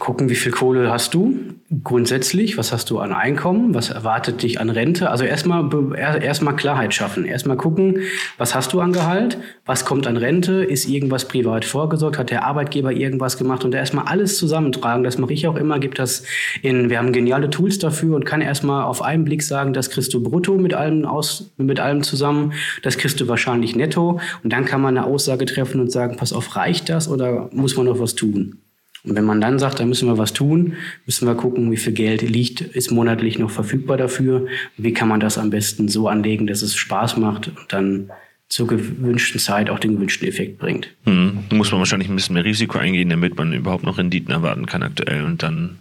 gucken, 0.00 0.28
wie 0.28 0.34
viel 0.34 0.50
Kohle 0.50 0.90
hast 0.90 1.14
du 1.14 1.38
grundsätzlich, 1.84 2.58
was 2.58 2.72
hast 2.72 2.90
du 2.90 2.98
an 2.98 3.12
Einkommen, 3.12 3.72
was 3.72 3.90
erwartet 3.90 4.42
dich 4.42 4.60
an 4.60 4.68
Rente. 4.68 5.08
Also 5.08 5.22
erstmal 5.22 5.70
erstmal 5.94 6.56
Klarheit 6.56 6.92
schaffen, 6.92 7.24
erstmal 7.24 7.56
gucken, 7.56 8.00
was 8.36 8.56
hast 8.56 8.72
du 8.72 8.80
an 8.80 8.92
Gehalt, 8.92 9.38
was 9.66 9.84
kommt 9.84 10.08
an 10.08 10.16
Rente, 10.16 10.64
ist 10.64 10.88
irgendwas 10.88 11.28
privat 11.28 11.64
vorgesorgt, 11.64 12.18
hat 12.18 12.30
der 12.30 12.44
Arbeitgeber 12.44 12.90
irgendwas 12.90 13.38
gemacht? 13.38 13.64
Und 13.64 13.72
erstmal 13.72 14.06
alles 14.06 14.36
zusammentragen. 14.36 15.04
Das 15.04 15.18
mache 15.18 15.32
ich 15.32 15.46
auch 15.46 15.54
immer, 15.54 15.78
gibt 15.78 16.00
das 16.00 16.24
in, 16.62 16.90
wir 16.90 16.98
haben 16.98 17.12
geniale 17.12 17.50
Tools 17.50 17.78
dafür 17.78 18.16
und 18.16 18.24
kann 18.24 18.40
erstmal 18.40 18.82
auf 18.82 19.02
einen 19.02 19.24
Blick 19.24 19.44
sagen, 19.44 19.72
das 19.72 19.90
kriegst 19.90 20.12
du 20.12 20.20
brutto 20.20 20.58
mit 20.58 20.74
allem 20.74 21.04
aus, 21.04 21.52
mit 21.56 21.78
allem 21.78 22.02
zusammen, 22.02 22.54
das 22.82 22.98
kriegst 22.98 23.20
du 23.20 23.28
wahrscheinlich 23.28 23.76
netto. 23.76 24.18
Und 24.42 24.52
dann 24.52 24.64
kann 24.64 24.80
man 24.80 24.98
eine 24.98 25.06
Aussage 25.06 25.46
treffen 25.46 25.80
und 25.80 25.92
sagen, 25.92 26.16
pass 26.16 26.32
auf, 26.32 26.56
reicht 26.56 26.88
das 26.88 27.08
oder 27.08 27.48
muss 27.52 27.76
man 27.76 27.86
noch 27.86 28.00
was 28.00 28.16
tun? 28.16 28.58
Und 29.04 29.16
wenn 29.16 29.24
man 29.24 29.40
dann 29.40 29.58
sagt, 29.58 29.80
da 29.80 29.86
müssen 29.86 30.08
wir 30.08 30.18
was 30.18 30.32
tun, 30.32 30.74
müssen 31.06 31.26
wir 31.26 31.34
gucken, 31.34 31.70
wie 31.70 31.76
viel 31.76 31.92
Geld 31.92 32.22
liegt, 32.22 32.60
ist 32.60 32.90
monatlich 32.90 33.38
noch 33.38 33.50
verfügbar 33.50 33.96
dafür. 33.96 34.46
Wie 34.76 34.92
kann 34.92 35.08
man 35.08 35.20
das 35.20 35.38
am 35.38 35.50
besten 35.50 35.88
so 35.88 36.08
anlegen, 36.08 36.46
dass 36.46 36.62
es 36.62 36.76
Spaß 36.76 37.16
macht 37.16 37.48
und 37.48 37.66
dann 37.68 38.10
zur 38.50 38.66
gewünschten 38.66 39.40
Zeit 39.40 39.70
auch 39.70 39.78
den 39.78 39.94
gewünschten 39.94 40.28
Effekt 40.28 40.58
bringt. 40.58 40.90
Mhm. 41.04 41.44
Muss 41.52 41.70
man 41.70 41.78
wahrscheinlich 41.78 42.08
ein 42.08 42.16
bisschen 42.16 42.34
mehr 42.34 42.44
Risiko 42.44 42.78
eingehen, 42.78 43.08
damit 43.08 43.36
man 43.38 43.52
überhaupt 43.52 43.84
noch 43.84 43.96
Renditen 43.96 44.32
erwarten 44.32 44.66
kann 44.66 44.82
aktuell 44.82 45.24
und 45.24 45.42
dann 45.44 45.78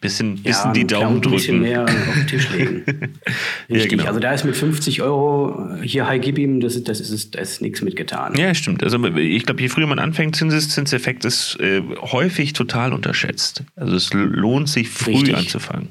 bisschen, 0.00 0.42
bisschen 0.42 0.68
ja, 0.68 0.72
die 0.72 0.86
Daumen 0.86 1.20
drücken. 1.20 1.34
Ein 1.34 1.36
bisschen 1.36 1.60
mehr 1.60 1.84
auf 1.84 2.14
den 2.14 2.26
Tisch 2.26 2.50
legen. 2.56 2.84
Richtig. 2.86 3.12
Ja, 3.68 3.86
genau. 3.86 4.04
Also 4.04 4.20
da 4.20 4.32
ist 4.32 4.44
mit 4.44 4.56
50 4.56 5.02
Euro 5.02 5.74
hier 5.82 6.06
High 6.06 6.20
gib 6.20 6.38
ihm, 6.38 6.60
das 6.60 6.76
ist, 6.76 6.88
das 6.88 7.00
ist, 7.00 7.34
das 7.34 7.52
ist 7.52 7.62
nichts 7.62 7.82
mitgetan. 7.82 8.34
Ja, 8.36 8.54
stimmt. 8.54 8.82
Also 8.82 9.02
ich 9.04 9.44
glaube, 9.44 9.60
je 9.60 9.68
früher 9.68 9.86
man 9.86 9.98
anfängt, 9.98 10.36
Zinseszinseffekt 10.36 11.24
ist 11.24 11.58
äh, 11.60 11.82
häufig 12.00 12.52
total 12.52 12.92
unterschätzt. 12.92 13.62
Also 13.76 13.96
es 13.96 14.12
lohnt 14.12 14.68
sich 14.68 14.88
früh 14.88 15.12
Richtig. 15.12 15.36
anzufangen. 15.36 15.88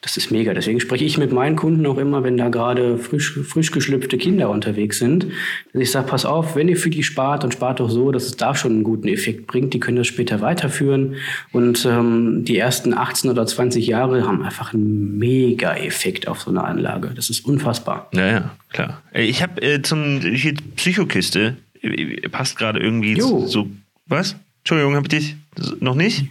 Das 0.00 0.16
ist 0.16 0.30
mega. 0.30 0.54
Deswegen 0.54 0.80
spreche 0.80 1.04
ich 1.04 1.18
mit 1.18 1.30
meinen 1.30 1.56
Kunden 1.56 1.84
auch 1.84 1.98
immer, 1.98 2.24
wenn 2.24 2.38
da 2.38 2.48
gerade 2.48 2.96
frisch, 2.96 3.38
frisch 3.44 3.70
geschlüpfte 3.70 4.16
Kinder 4.16 4.48
unterwegs 4.48 4.98
sind, 4.98 5.26
dass 5.72 5.82
ich 5.82 5.90
sage, 5.90 6.08
pass 6.08 6.24
auf, 6.24 6.56
wenn 6.56 6.68
ihr 6.68 6.78
für 6.78 6.88
die 6.88 7.02
spart, 7.02 7.44
dann 7.44 7.52
spart 7.52 7.80
doch 7.80 7.90
so, 7.90 8.12
dass 8.12 8.24
es 8.24 8.36
da 8.38 8.54
schon 8.54 8.72
einen 8.72 8.84
guten 8.84 9.08
Effekt 9.08 9.46
bringt. 9.46 9.74
Die 9.74 9.80
können 9.80 9.98
das 9.98 10.06
später 10.06 10.40
weiterführen. 10.40 11.16
Und 11.52 11.84
ähm, 11.84 12.46
die 12.46 12.56
ersten 12.56 12.94
18 12.94 13.30
oder 13.30 13.46
20 13.46 13.86
Jahre 13.86 14.26
haben 14.26 14.42
einfach 14.42 14.72
einen 14.72 15.18
mega 15.18 15.76
Effekt 15.76 16.28
auf 16.28 16.40
so 16.40 16.50
eine 16.50 16.64
Anlage. 16.64 17.12
Das 17.14 17.28
ist 17.28 17.44
unfassbar. 17.44 18.08
Ja, 18.14 18.26
ja, 18.26 18.56
klar. 18.70 19.02
Ich 19.12 19.42
habe 19.42 19.60
äh, 19.60 19.82
zum 19.82 20.20
hier 20.20 20.54
Psychokiste, 20.76 21.58
äh, 21.82 22.26
passt 22.30 22.56
gerade 22.56 22.80
irgendwie 22.80 23.12
jo. 23.12 23.46
so. 23.46 23.68
Was? 24.06 24.36
Entschuldigung, 24.60 24.94
habe 24.94 25.06
ich 25.06 25.10
dich 25.10 25.36
noch 25.80 25.94
nicht? 25.94 26.24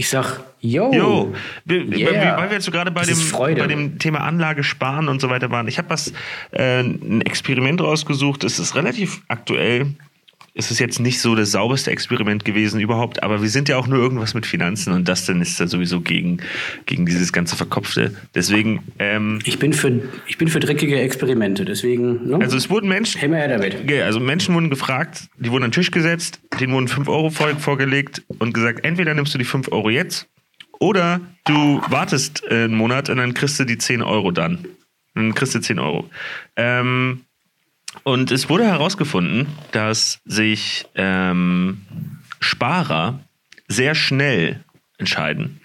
Ich 0.00 0.08
sag, 0.08 0.40
yo. 0.60 0.90
Yo. 0.94 1.34
Yeah. 1.68 2.38
Weil 2.38 2.48
wir 2.48 2.54
jetzt 2.54 2.64
so 2.64 2.70
gerade 2.70 2.90
bei 2.90 3.02
dem, 3.02 3.18
bei 3.30 3.66
dem 3.66 3.98
Thema 3.98 4.20
Anlage 4.20 4.64
sparen 4.64 5.08
und 5.08 5.20
so 5.20 5.28
weiter 5.28 5.50
waren. 5.50 5.68
Ich 5.68 5.76
habe 5.76 5.90
was, 5.90 6.14
äh, 6.52 6.80
ein 6.80 7.20
Experiment 7.20 7.82
rausgesucht. 7.82 8.42
Es 8.44 8.58
ist 8.58 8.74
relativ 8.74 9.20
aktuell 9.28 9.88
es 10.60 10.70
ist 10.70 10.78
jetzt 10.78 11.00
nicht 11.00 11.20
so 11.20 11.34
das 11.34 11.50
sauberste 11.50 11.90
Experiment 11.90 12.44
gewesen 12.44 12.80
überhaupt, 12.80 13.22
aber 13.22 13.42
wir 13.42 13.48
sind 13.48 13.68
ja 13.68 13.76
auch 13.76 13.86
nur 13.86 13.98
irgendwas 13.98 14.34
mit 14.34 14.46
Finanzen 14.46 14.92
und 14.92 15.08
das 15.08 15.26
dann 15.26 15.40
ist 15.40 15.58
ja 15.58 15.66
sowieso 15.66 16.00
gegen, 16.00 16.38
gegen 16.86 17.06
dieses 17.06 17.32
ganze 17.32 17.56
Verkopfte. 17.56 18.14
Deswegen. 18.34 18.82
Ähm, 18.98 19.40
ich, 19.44 19.58
bin 19.58 19.72
für, 19.72 20.02
ich 20.26 20.38
bin 20.38 20.48
für 20.48 20.60
dreckige 20.60 21.00
Experimente, 21.00 21.64
deswegen. 21.64 22.28
Ne? 22.28 22.38
Also 22.40 22.56
es 22.56 22.70
wurden 22.70 22.88
Menschen. 22.88 23.20
Hey, 23.20 23.30
her 23.30 23.48
damit. 23.48 23.90
Also 24.02 24.20
Menschen 24.20 24.54
wurden 24.54 24.70
gefragt, 24.70 25.28
die 25.38 25.50
wurden 25.50 25.64
an 25.64 25.70
den 25.70 25.74
Tisch 25.74 25.90
gesetzt, 25.90 26.40
denen 26.60 26.72
wurden 26.72 26.88
5 26.88 27.08
Euro 27.08 27.30
vorgelegt 27.30 28.22
und 28.38 28.54
gesagt, 28.54 28.84
entweder 28.84 29.14
nimmst 29.14 29.34
du 29.34 29.38
die 29.38 29.44
5 29.44 29.72
Euro 29.72 29.90
jetzt 29.90 30.28
oder 30.78 31.20
du 31.44 31.80
wartest 31.88 32.46
einen 32.48 32.74
Monat 32.74 33.10
und 33.10 33.16
dann 33.16 33.34
kriegst 33.34 33.58
du 33.58 33.64
die 33.64 33.78
10 33.78 34.02
Euro 34.02 34.30
dann. 34.30 34.66
Dann 35.14 35.34
kriegst 35.34 35.54
du 35.54 35.60
10 35.60 35.78
Euro. 35.78 36.08
Ähm, 36.56 37.22
und 38.04 38.30
es 38.30 38.48
wurde 38.48 38.64
herausgefunden, 38.64 39.46
dass 39.72 40.20
sich 40.24 40.86
ähm, 40.94 41.82
Sparer 42.40 43.20
sehr 43.68 43.94
schnell 43.94 44.64
entscheiden. 44.98 45.60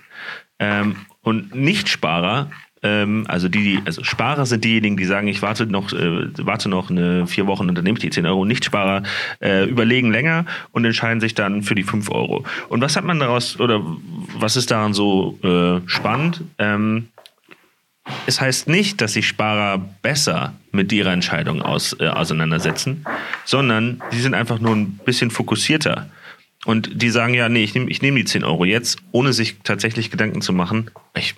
Ähm, 0.59 0.95
und 1.21 1.55
Nicht-Sparer, 1.55 2.49
ähm, 2.85 3.25
also 3.27 3.49
die, 3.49 3.81
also 3.85 4.03
Sparer 4.03 4.45
sind 4.45 4.63
diejenigen, 4.63 4.95
die 4.95 5.05
sagen, 5.05 5.27
ich 5.27 5.41
warte 5.41 5.65
noch, 5.65 5.91
äh, 5.91 6.29
warte 6.45 6.69
noch 6.69 6.89
eine 6.89 7.25
vier 7.25 7.47
Wochen 7.47 7.67
und 7.67 7.75
dann 7.75 7.83
nehme 7.83 7.97
ich 7.97 8.03
die 8.03 8.11
10 8.11 8.25
Euro. 8.27 8.45
Nicht-Sparer 8.45 9.03
äh, 9.41 9.65
überlegen 9.65 10.11
länger 10.11 10.45
und 10.71 10.85
entscheiden 10.85 11.19
sich 11.19 11.33
dann 11.33 11.63
für 11.63 11.73
die 11.73 11.83
5 11.83 12.11
Euro. 12.11 12.45
Und 12.69 12.81
was 12.81 12.95
hat 12.95 13.03
man 13.03 13.19
daraus, 13.19 13.59
oder 13.59 13.81
was 14.37 14.55
ist 14.55 14.69
daran 14.69 14.93
so 14.93 15.39
äh, 15.43 15.81
spannend? 15.89 16.41
Ähm, 16.59 17.07
es 18.27 18.39
heißt 18.39 18.67
nicht, 18.67 19.01
dass 19.01 19.13
sich 19.13 19.27
Sparer 19.27 19.77
besser 20.01 20.53
mit 20.71 20.91
ihrer 20.91 21.11
Entscheidung 21.11 21.61
aus, 21.61 21.95
äh, 21.99 22.07
auseinandersetzen, 22.07 23.05
sondern 23.45 24.01
sie 24.11 24.21
sind 24.21 24.33
einfach 24.33 24.59
nur 24.59 24.75
ein 24.75 24.99
bisschen 25.05 25.31
fokussierter. 25.31 26.09
Und 26.65 27.01
die 27.01 27.09
sagen 27.09 27.33
ja, 27.33 27.49
nee, 27.49 27.63
ich 27.63 27.75
nehme 27.75 27.89
ich 27.89 28.01
nehm 28.01 28.15
die 28.15 28.25
10 28.25 28.43
Euro 28.43 28.65
jetzt, 28.65 28.99
ohne 29.11 29.33
sich 29.33 29.57
tatsächlich 29.63 30.11
Gedanken 30.11 30.41
zu 30.41 30.53
machen. 30.53 30.89
Ich, 31.15 31.35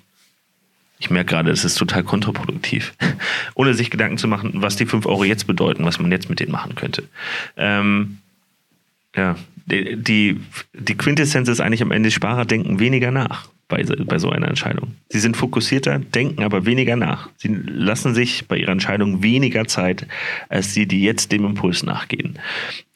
ich 1.00 1.10
merke 1.10 1.32
gerade, 1.32 1.52
es 1.52 1.66
ist 1.66 1.76
total 1.76 2.04
kontraproduktiv. 2.04 2.94
ohne 3.56 3.74
sich 3.74 3.90
Gedanken 3.90 4.18
zu 4.18 4.28
machen, 4.28 4.54
was 4.56 4.76
die 4.78 4.86
5 4.86 5.06
Euro 5.06 5.24
jetzt 5.24 5.48
bedeuten, 5.48 5.86
was 5.86 6.00
man 6.00 6.12
jetzt 6.12 6.30
mit 6.30 6.40
denen 6.40 6.52
machen 6.52 6.76
könnte. 6.76 7.04
Ähm, 7.58 8.20
ja, 9.16 9.36
die, 9.66 9.98
die, 9.98 10.40
die 10.74 10.96
Quintessenz 10.96 11.50
ist 11.50 11.60
eigentlich 11.60 11.82
am 11.82 11.92
Ende, 11.92 12.12
Sparer 12.12 12.46
denken 12.46 12.80
weniger 12.80 13.12
nach. 13.12 13.50
Bei, 13.68 13.84
bei 13.84 14.20
so 14.20 14.30
einer 14.30 14.48
Entscheidung. 14.48 14.96
Sie 15.10 15.20
sind 15.20 15.38
fokussierter, 15.38 16.00
denken 16.00 16.44
aber 16.44 16.66
weniger 16.66 16.96
nach. 16.96 17.30
Sie 17.38 17.50
lassen 17.50 18.14
sich 18.14 18.48
bei 18.48 18.58
ihrer 18.58 18.72
Entscheidung 18.72 19.24
weniger 19.24 19.66
Zeit, 19.66 20.08
als 20.50 20.74
sie, 20.74 20.88
die 20.88 21.02
jetzt 21.02 21.32
dem 21.32 21.46
Impuls 21.46 21.84
nachgehen. 21.84 22.40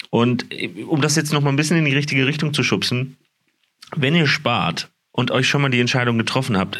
Und 0.09 0.45
um 0.87 1.01
das 1.01 1.15
jetzt 1.15 1.33
noch 1.33 1.41
mal 1.41 1.49
ein 1.49 1.55
bisschen 1.55 1.77
in 1.77 1.85
die 1.85 1.95
richtige 1.95 2.25
Richtung 2.27 2.53
zu 2.53 2.63
schubsen, 2.63 3.17
wenn 3.95 4.15
ihr 4.15 4.27
spart 4.27 4.89
und 5.11 5.31
euch 5.31 5.47
schon 5.47 5.61
mal 5.61 5.69
die 5.69 5.79
Entscheidung 5.79 6.17
getroffen 6.17 6.57
habt, 6.57 6.79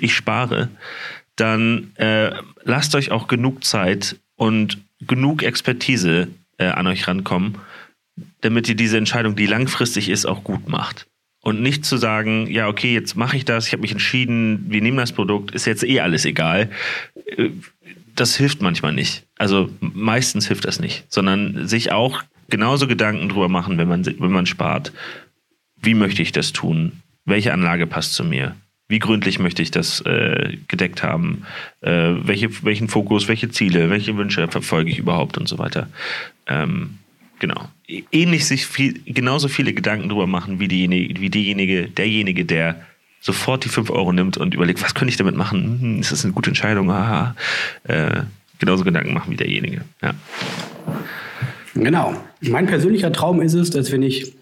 ich 0.00 0.14
spare, 0.14 0.68
dann 1.36 1.92
äh, 1.96 2.30
lasst 2.64 2.94
euch 2.94 3.10
auch 3.10 3.28
genug 3.28 3.64
Zeit 3.64 4.16
und 4.36 4.78
genug 5.00 5.42
Expertise 5.42 6.28
äh, 6.58 6.66
an 6.66 6.86
euch 6.86 7.06
rankommen, 7.06 7.58
damit 8.40 8.68
ihr 8.68 8.74
diese 8.74 8.98
Entscheidung, 8.98 9.36
die 9.36 9.46
langfristig 9.46 10.08
ist, 10.08 10.26
auch 10.26 10.44
gut 10.44 10.68
macht. 10.68 11.06
Und 11.46 11.62
nicht 11.62 11.84
zu 11.84 11.96
sagen, 11.96 12.50
ja, 12.50 12.66
okay, 12.66 12.92
jetzt 12.92 13.14
mache 13.14 13.36
ich 13.36 13.44
das, 13.44 13.68
ich 13.68 13.72
habe 13.72 13.82
mich 13.82 13.92
entschieden, 13.92 14.66
wir 14.68 14.82
nehmen 14.82 14.96
das 14.96 15.12
Produkt, 15.12 15.52
ist 15.52 15.64
jetzt 15.64 15.84
eh 15.84 16.00
alles 16.00 16.24
egal. 16.24 16.70
Das 18.16 18.34
hilft 18.34 18.62
manchmal 18.62 18.92
nicht. 18.92 19.22
Also 19.38 19.70
meistens 19.78 20.48
hilft 20.48 20.64
das 20.64 20.80
nicht, 20.80 21.04
sondern 21.08 21.68
sich 21.68 21.92
auch 21.92 22.24
genauso 22.48 22.88
Gedanken 22.88 23.28
drüber 23.28 23.48
machen, 23.48 23.78
wenn 23.78 23.86
man, 23.86 24.04
wenn 24.04 24.32
man 24.32 24.46
spart. 24.46 24.92
Wie 25.80 25.94
möchte 25.94 26.20
ich 26.20 26.32
das 26.32 26.52
tun? 26.52 27.00
Welche 27.26 27.52
Anlage 27.52 27.86
passt 27.86 28.14
zu 28.14 28.24
mir? 28.24 28.56
Wie 28.88 28.98
gründlich 28.98 29.38
möchte 29.38 29.62
ich 29.62 29.70
das 29.70 30.00
äh, 30.00 30.56
gedeckt 30.66 31.04
haben? 31.04 31.44
Äh, 31.80 32.14
welche, 32.22 32.64
welchen 32.64 32.88
Fokus, 32.88 33.28
welche 33.28 33.50
Ziele, 33.50 33.88
welche 33.88 34.16
Wünsche 34.16 34.48
verfolge 34.48 34.90
ich 34.90 34.98
überhaupt 34.98 35.38
und 35.38 35.48
so 35.48 35.58
weiter? 35.58 35.88
Ähm, 36.48 36.98
Genau. 37.38 37.68
Ähnlich 38.10 38.46
sich 38.46 38.66
viel, 38.66 39.00
genauso 39.04 39.48
viele 39.48 39.72
Gedanken 39.72 40.08
drüber 40.08 40.26
machen 40.26 40.58
wie 40.58 40.68
diejenige, 40.68 41.20
wie 41.20 41.30
diejenige, 41.30 41.88
derjenige, 41.88 42.44
der 42.44 42.80
sofort 43.20 43.64
die 43.64 43.68
5 43.68 43.90
Euro 43.90 44.12
nimmt 44.12 44.36
und 44.36 44.54
überlegt, 44.54 44.82
was 44.82 44.94
könnte 44.94 45.10
ich 45.10 45.16
damit 45.16 45.36
machen? 45.36 45.78
Hm, 45.80 46.00
ist 46.00 46.12
das 46.12 46.24
eine 46.24 46.32
gute 46.32 46.50
Entscheidung? 46.50 46.90
Aha. 46.90 47.34
Äh, 47.84 48.22
genauso 48.58 48.84
Gedanken 48.84 49.12
machen 49.12 49.32
wie 49.32 49.36
derjenige. 49.36 49.82
Ja. 50.02 50.14
Genau. 51.74 52.14
Mein 52.40 52.66
persönlicher 52.66 53.12
Traum 53.12 53.42
ist 53.42 53.54
es, 53.54 53.70
dass 53.70 53.92
wenn 53.92 54.02
ich 54.02 54.32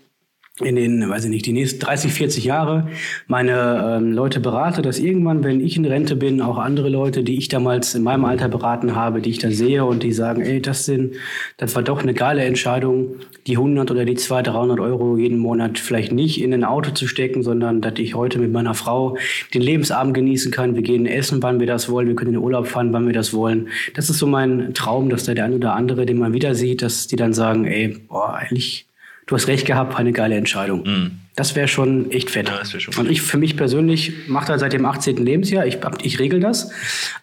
in 0.60 0.76
den, 0.76 1.08
weiß 1.08 1.24
ich 1.24 1.30
nicht, 1.30 1.46
die 1.46 1.52
nächsten 1.52 1.80
30, 1.80 2.12
40 2.12 2.44
Jahre 2.44 2.86
meine 3.26 3.96
ähm, 3.96 4.12
Leute 4.12 4.38
berate, 4.38 4.82
dass 4.82 5.00
irgendwann, 5.00 5.42
wenn 5.42 5.60
ich 5.60 5.76
in 5.76 5.84
Rente 5.84 6.14
bin, 6.14 6.40
auch 6.40 6.58
andere 6.58 6.88
Leute, 6.88 7.24
die 7.24 7.38
ich 7.38 7.48
damals 7.48 7.96
in 7.96 8.04
meinem 8.04 8.24
Alter 8.24 8.48
beraten 8.48 8.94
habe, 8.94 9.20
die 9.20 9.30
ich 9.30 9.40
da 9.40 9.50
sehe 9.50 9.84
und 9.84 10.04
die 10.04 10.12
sagen, 10.12 10.42
ey, 10.42 10.62
das 10.62 10.84
sind, 10.84 11.16
das 11.56 11.74
war 11.74 11.82
doch 11.82 12.02
eine 12.02 12.14
geile 12.14 12.44
Entscheidung, 12.44 13.16
die 13.48 13.56
100 13.56 13.90
oder 13.90 14.04
die 14.04 14.14
200, 14.14 14.54
300 14.54 14.78
Euro 14.78 15.16
jeden 15.16 15.38
Monat 15.38 15.80
vielleicht 15.80 16.12
nicht 16.12 16.40
in 16.40 16.54
ein 16.54 16.62
Auto 16.62 16.92
zu 16.92 17.08
stecken, 17.08 17.42
sondern 17.42 17.80
dass 17.80 17.94
ich 17.98 18.14
heute 18.14 18.38
mit 18.38 18.52
meiner 18.52 18.74
Frau 18.74 19.16
den 19.54 19.62
Lebensabend 19.62 20.14
genießen 20.14 20.52
kann. 20.52 20.76
Wir 20.76 20.82
gehen 20.82 21.06
essen, 21.06 21.42
wann 21.42 21.58
wir 21.58 21.66
das 21.66 21.88
wollen. 21.88 22.06
Wir 22.06 22.14
können 22.14 22.32
in 22.32 22.38
den 22.38 22.44
Urlaub 22.44 22.68
fahren, 22.68 22.92
wann 22.92 23.08
wir 23.08 23.12
das 23.12 23.34
wollen. 23.34 23.70
Das 23.94 24.08
ist 24.08 24.18
so 24.18 24.28
mein 24.28 24.72
Traum, 24.72 25.10
dass 25.10 25.24
da 25.24 25.34
der 25.34 25.46
eine 25.46 25.56
oder 25.56 25.74
andere, 25.74 26.06
den 26.06 26.18
man 26.18 26.32
wieder 26.32 26.54
sieht, 26.54 26.80
dass 26.80 27.08
die 27.08 27.16
dann 27.16 27.32
sagen, 27.32 27.64
ey, 27.64 27.88
boah, 28.08 28.34
eigentlich 28.34 28.86
du 29.26 29.34
hast 29.34 29.48
recht 29.48 29.66
gehabt, 29.66 29.96
eine 29.96 30.12
geile 30.12 30.36
Entscheidung. 30.36 30.84
Mhm. 30.84 31.10
Das 31.36 31.56
wäre 31.56 31.66
schon 31.66 32.10
echt 32.10 32.30
fett. 32.30 32.48
Ja, 32.48 32.64
schon 32.64 32.94
und 32.94 33.10
ich 33.10 33.22
für 33.22 33.38
mich 33.38 33.56
persönlich 33.56 34.28
mache 34.28 34.46
das 34.46 34.60
seit 34.60 34.72
dem 34.72 34.84
18. 34.84 35.16
Lebensjahr. 35.16 35.66
Ich, 35.66 35.78
ich 36.02 36.18
regel 36.20 36.40
das. 36.40 36.70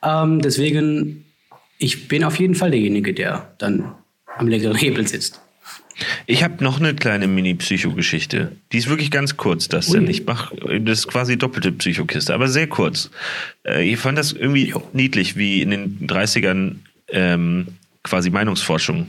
Ähm, 0.03 0.41
deswegen, 0.41 1.25
ich 1.77 2.07
bin 2.09 2.23
auf 2.23 2.37
jeden 2.37 2.55
Fall 2.55 2.71
derjenige, 2.71 3.13
der 3.13 3.53
dann 3.57 3.93
am 4.37 4.47
längeren 4.47 4.75
Hebel 4.75 5.07
sitzt. 5.07 5.41
Ich 6.25 6.43
habe 6.43 6.63
noch 6.63 6.79
eine 6.79 6.95
kleine 6.95 7.27
Mini-Psycho-Geschichte. 7.27 8.51
Die 8.71 8.77
ist 8.77 8.89
wirklich 8.89 9.11
ganz 9.11 9.37
kurz, 9.37 9.67
das 9.67 9.87
denn. 9.87 10.07
Ich 10.07 10.25
mache 10.25 10.55
das 10.79 10.99
ist 10.99 11.07
quasi 11.07 11.37
doppelte 11.37 11.71
Psychokiste, 11.71 12.33
aber 12.33 12.47
sehr 12.47 12.67
kurz. 12.67 13.11
Äh, 13.65 13.89
ich 13.89 13.97
fand 13.97 14.17
das 14.17 14.33
irgendwie 14.33 14.73
niedlich, 14.93 15.35
wie 15.35 15.61
in 15.61 15.69
den 15.69 16.07
30ern 16.07 16.77
ähm, 17.09 17.67
quasi 18.03 18.29
Meinungsforschung 18.29 19.07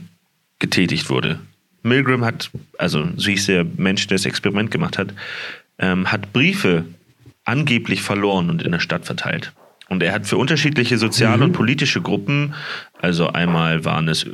getätigt 0.59 1.09
wurde. 1.09 1.39
Milgram 1.83 2.25
hat, 2.25 2.49
also 2.77 3.07
so 3.15 3.29
hieß 3.29 3.45
der 3.47 3.65
Mensch, 3.77 4.07
der 4.07 4.17
das 4.17 4.25
Experiment 4.25 4.71
gemacht 4.71 4.97
hat, 4.97 5.13
ähm, 5.79 6.11
hat 6.11 6.33
Briefe 6.33 6.85
angeblich 7.45 8.01
verloren 8.01 8.49
und 8.49 8.63
in 8.63 8.71
der 8.71 8.79
Stadt 8.79 9.05
verteilt. 9.05 9.53
Und 9.89 10.01
er 10.01 10.13
hat 10.13 10.25
für 10.25 10.37
unterschiedliche 10.37 10.97
soziale 10.97 11.37
mhm. 11.37 11.43
und 11.43 11.51
politische 11.53 12.01
Gruppen, 12.01 12.55
also 13.01 13.27
einmal 13.29 13.83
waren 13.83 14.07
es, 14.07 14.25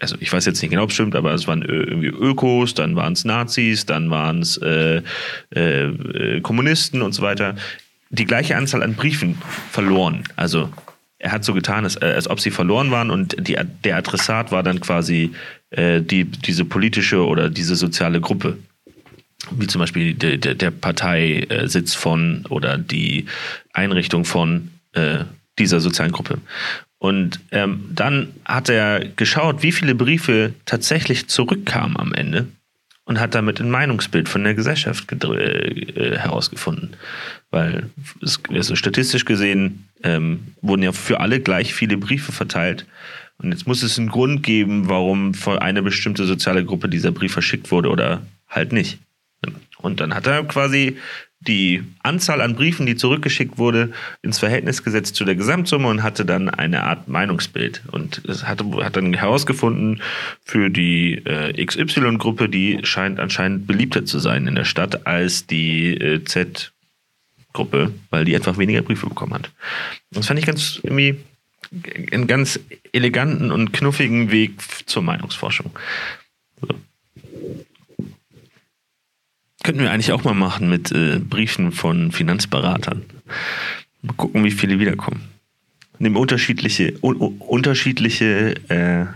also 0.00 0.16
ich 0.20 0.32
weiß 0.32 0.46
jetzt 0.46 0.62
nicht 0.62 0.70
genau, 0.70 0.84
ob 0.84 0.90
es 0.90 0.94
stimmt, 0.94 1.16
aber 1.16 1.34
es 1.34 1.48
waren 1.48 1.62
irgendwie 1.62 2.06
Ökos, 2.06 2.72
dann 2.72 2.94
waren 2.94 3.12
es 3.12 3.24
Nazis, 3.24 3.84
dann 3.84 4.10
waren 4.10 4.40
es 4.40 4.56
äh, 4.58 5.02
äh, 5.50 6.40
Kommunisten 6.40 7.02
und 7.02 7.12
so 7.12 7.22
weiter, 7.22 7.56
die 8.10 8.24
gleiche 8.24 8.56
Anzahl 8.56 8.82
an 8.82 8.94
Briefen 8.94 9.36
verloren. 9.70 10.22
Also 10.36 10.70
er 11.18 11.32
hat 11.32 11.44
so 11.44 11.52
getan, 11.52 11.84
als, 11.84 11.96
äh, 11.96 12.12
als 12.14 12.30
ob 12.30 12.40
sie 12.40 12.50
verloren 12.50 12.90
waren 12.90 13.10
und 13.10 13.36
die, 13.38 13.56
der 13.84 13.96
Adressat 13.96 14.52
war 14.52 14.62
dann 14.62 14.80
quasi 14.80 15.32
äh, 15.70 16.00
die, 16.00 16.24
diese 16.24 16.64
politische 16.64 17.24
oder 17.26 17.50
diese 17.50 17.76
soziale 17.76 18.20
Gruppe. 18.20 18.58
Wie 19.50 19.66
zum 19.66 19.80
Beispiel 19.80 20.14
de, 20.14 20.38
de, 20.38 20.54
der 20.54 20.70
Parteisitz 20.70 21.94
von 21.94 22.44
oder 22.48 22.78
die 22.78 23.26
Einrichtung 23.72 24.24
von 24.24 24.70
äh, 24.92 25.24
dieser 25.58 25.80
sozialen 25.80 26.12
Gruppe. 26.12 26.38
Und 26.98 27.40
ähm, 27.52 27.90
dann 27.94 28.32
hat 28.44 28.68
er 28.68 29.04
geschaut, 29.04 29.62
wie 29.62 29.72
viele 29.72 29.94
Briefe 29.94 30.54
tatsächlich 30.64 31.28
zurückkamen 31.28 31.96
am 31.96 32.14
Ende 32.14 32.46
und 33.04 33.20
hat 33.20 33.34
damit 33.34 33.60
ein 33.60 33.70
Meinungsbild 33.70 34.28
von 34.28 34.42
der 34.44 34.54
Gesellschaft 34.54 35.12
äh, 35.12 36.18
herausgefunden. 36.18 36.96
Weil 37.50 37.90
es, 38.22 38.40
also 38.50 38.74
statistisch 38.74 39.24
gesehen 39.24 39.88
ähm, 40.02 40.54
wurden 40.60 40.82
ja 40.82 40.92
für 40.92 41.20
alle 41.20 41.40
gleich 41.40 41.74
viele 41.74 41.96
Briefe 41.96 42.32
verteilt. 42.32 42.86
Und 43.38 43.52
jetzt 43.52 43.66
muss 43.66 43.82
es 43.82 43.98
einen 43.98 44.08
Grund 44.08 44.42
geben, 44.42 44.88
warum 44.88 45.34
für 45.34 45.60
eine 45.60 45.82
bestimmte 45.82 46.24
soziale 46.24 46.64
Gruppe 46.64 46.88
dieser 46.88 47.10
Brief 47.10 47.32
verschickt 47.32 47.70
wurde 47.70 47.90
oder 47.90 48.22
halt 48.48 48.72
nicht. 48.72 48.98
Und 49.78 50.00
dann 50.00 50.14
hat 50.14 50.26
er 50.26 50.42
quasi 50.44 50.96
die 51.40 51.84
Anzahl 52.02 52.40
an 52.40 52.56
Briefen, 52.56 52.86
die 52.86 52.96
zurückgeschickt 52.96 53.58
wurde, 53.58 53.92
ins 54.22 54.38
Verhältnis 54.38 54.82
gesetzt 54.82 55.16
zu 55.16 55.24
der 55.24 55.36
Gesamtsumme 55.36 55.86
und 55.86 56.02
hatte 56.02 56.24
dann 56.24 56.48
eine 56.48 56.82
Art 56.82 57.08
Meinungsbild. 57.08 57.82
Und 57.92 58.22
es 58.26 58.46
hat, 58.46 58.64
hat 58.64 58.96
dann 58.96 59.12
herausgefunden, 59.12 60.02
für 60.44 60.70
die 60.70 61.14
äh, 61.24 61.64
XY-Gruppe, 61.64 62.48
die 62.48 62.80
scheint 62.82 63.20
anscheinend 63.20 63.66
beliebter 63.66 64.04
zu 64.04 64.18
sein 64.18 64.46
in 64.46 64.54
der 64.54 64.64
Stadt 64.64 65.06
als 65.06 65.46
die 65.46 65.94
äh, 65.94 66.24
Z-Gruppe, 66.24 67.92
weil 68.10 68.24
die 68.24 68.34
einfach 68.34 68.58
weniger 68.58 68.82
Briefe 68.82 69.06
bekommen 69.06 69.34
hat. 69.34 69.50
Das 70.10 70.26
fand 70.26 70.40
ich 70.40 70.46
ganz 70.46 70.80
irgendwie 70.82 71.16
einen 72.12 72.26
ganz 72.26 72.60
eleganten 72.92 73.50
und 73.50 73.72
knuffigen 73.72 74.30
Weg 74.30 74.60
zur 74.86 75.02
Meinungsforschung. 75.02 75.70
So. 76.60 76.68
Könnten 79.62 79.82
wir 79.82 79.90
eigentlich 79.90 80.12
auch 80.12 80.24
mal 80.24 80.34
machen 80.34 80.68
mit 80.68 80.92
äh, 80.92 81.18
Briefen 81.18 81.72
von 81.72 82.12
Finanzberatern. 82.12 83.04
Mal 84.02 84.14
gucken, 84.14 84.44
wie 84.44 84.52
viele 84.52 84.78
wiederkommen. 84.78 85.22
Nehmen 85.98 86.16
unterschiedliche, 86.16 86.94
un 87.00 87.16
unterschiedliche 87.16 88.54
äh, 88.68 89.06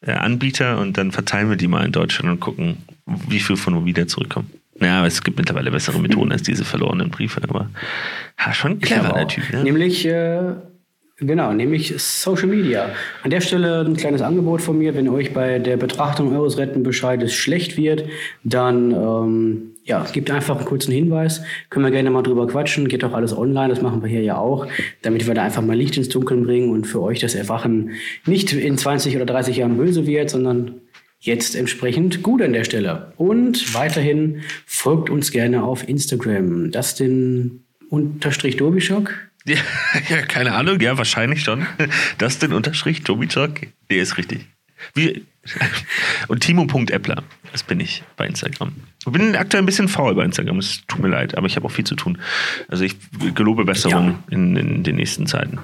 äh, 0.00 0.12
Anbieter 0.12 0.78
und 0.78 0.96
dann 0.96 1.12
verteilen 1.12 1.48
wir 1.48 1.56
die 1.56 1.68
mal 1.68 1.84
in 1.84 1.92
Deutschland 1.92 2.30
und 2.30 2.40
gucken, 2.40 2.78
wie 3.06 3.40
viel 3.40 3.56
von 3.56 3.74
wo 3.74 3.84
wieder 3.84 4.06
zurückkommen. 4.06 4.50
Ja, 4.80 5.04
es 5.06 5.24
gibt 5.24 5.38
mittlerweile 5.38 5.70
bessere 5.70 5.98
Methoden 5.98 6.30
als 6.30 6.42
diese 6.42 6.64
verlorenen 6.64 7.10
Briefe, 7.10 7.42
aber 7.42 7.68
ha, 8.38 8.52
schon 8.54 8.78
clever, 8.78 9.12
der 9.12 9.26
Typ. 9.26 9.52
Ja? 9.52 9.62
Nämlich 9.62 10.06
äh, 10.06 10.54
Genau, 11.20 11.52
nämlich 11.52 11.92
Social 11.98 12.46
Media. 12.46 12.90
An 13.24 13.30
der 13.30 13.40
Stelle 13.40 13.80
ein 13.80 13.96
kleines 13.96 14.22
Angebot 14.22 14.62
von 14.62 14.78
mir, 14.78 14.94
wenn 14.94 15.08
euch 15.08 15.34
bei 15.34 15.58
der 15.58 15.76
Betrachtung 15.76 16.32
eures 16.32 16.58
Rentenbescheides 16.58 17.34
schlecht 17.34 17.76
wird, 17.76 18.04
dann 18.44 18.92
ähm, 18.92 19.70
ja, 19.82 20.06
gebt 20.12 20.30
einfach 20.30 20.58
einen 20.58 20.64
kurzen 20.66 20.92
Hinweis. 20.92 21.42
Können 21.70 21.84
wir 21.84 21.90
gerne 21.90 22.10
mal 22.10 22.22
drüber 22.22 22.46
quatschen. 22.46 22.86
Geht 22.86 23.02
auch 23.02 23.14
alles 23.14 23.36
online, 23.36 23.68
das 23.68 23.82
machen 23.82 24.00
wir 24.00 24.08
hier 24.08 24.22
ja 24.22 24.38
auch, 24.38 24.68
damit 25.02 25.26
wir 25.26 25.34
da 25.34 25.42
einfach 25.42 25.62
mal 25.62 25.76
Licht 25.76 25.96
ins 25.96 26.08
Dunkeln 26.08 26.44
bringen 26.44 26.70
und 26.70 26.86
für 26.86 27.02
euch 27.02 27.18
das 27.18 27.34
Erwachen 27.34 27.90
nicht 28.24 28.52
in 28.52 28.78
20 28.78 29.16
oder 29.16 29.26
30 29.26 29.56
Jahren 29.56 29.76
böse 29.76 30.06
wird, 30.06 30.30
sondern 30.30 30.82
jetzt 31.18 31.56
entsprechend 31.56 32.22
gut 32.22 32.42
an 32.42 32.52
der 32.52 32.62
Stelle. 32.62 33.12
Und 33.16 33.74
weiterhin 33.74 34.42
folgt 34.66 35.10
uns 35.10 35.32
gerne 35.32 35.64
auf 35.64 35.88
Instagram. 35.88 36.70
Dustin 36.70 37.64
unterstrich 37.90 38.56
Dobischock. 38.56 39.27
Ja, 39.48 39.56
ja, 40.08 40.22
keine 40.22 40.54
Ahnung, 40.54 40.80
ja, 40.80 40.98
wahrscheinlich 40.98 41.42
schon. 41.42 41.66
Das 42.18 42.38
den 42.38 42.52
Unterstrich, 42.52 43.02
Tobichok, 43.02 43.60
der 43.90 44.02
ist 44.02 44.18
richtig. 44.18 44.46
Wie, 44.94 45.24
und 46.28 46.40
Timo.eppler, 46.40 47.22
das 47.50 47.62
bin 47.62 47.80
ich 47.80 48.02
bei 48.16 48.26
Instagram. 48.26 48.72
Ich 49.04 49.12
bin 49.12 49.34
aktuell 49.34 49.62
ein 49.62 49.66
bisschen 49.66 49.88
faul 49.88 50.14
bei 50.14 50.24
Instagram, 50.24 50.58
es 50.58 50.82
tut 50.86 51.00
mir 51.00 51.08
leid, 51.08 51.36
aber 51.36 51.46
ich 51.46 51.56
habe 51.56 51.66
auch 51.66 51.72
viel 51.72 51.86
zu 51.86 51.96
tun. 51.96 52.18
Also 52.68 52.84
ich 52.84 52.96
gelobe 53.34 53.64
Besserung 53.64 54.10
ja. 54.10 54.18
in, 54.30 54.56
in 54.56 54.82
den 54.82 54.96
nächsten 54.96 55.26
Zeiten. 55.26 55.58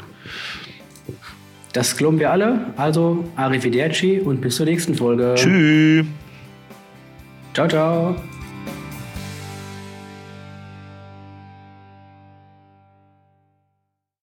Das 1.72 1.96
glauben 1.96 2.20
wir 2.20 2.30
alle. 2.30 2.72
Also, 2.76 3.30
arrivederci 3.34 4.20
und 4.20 4.40
bis 4.40 4.56
zur 4.56 4.66
nächsten 4.66 4.94
Folge. 4.94 5.34
Tschüss. 5.36 6.06
Ciao, 7.52 7.68
ciao. 7.68 8.16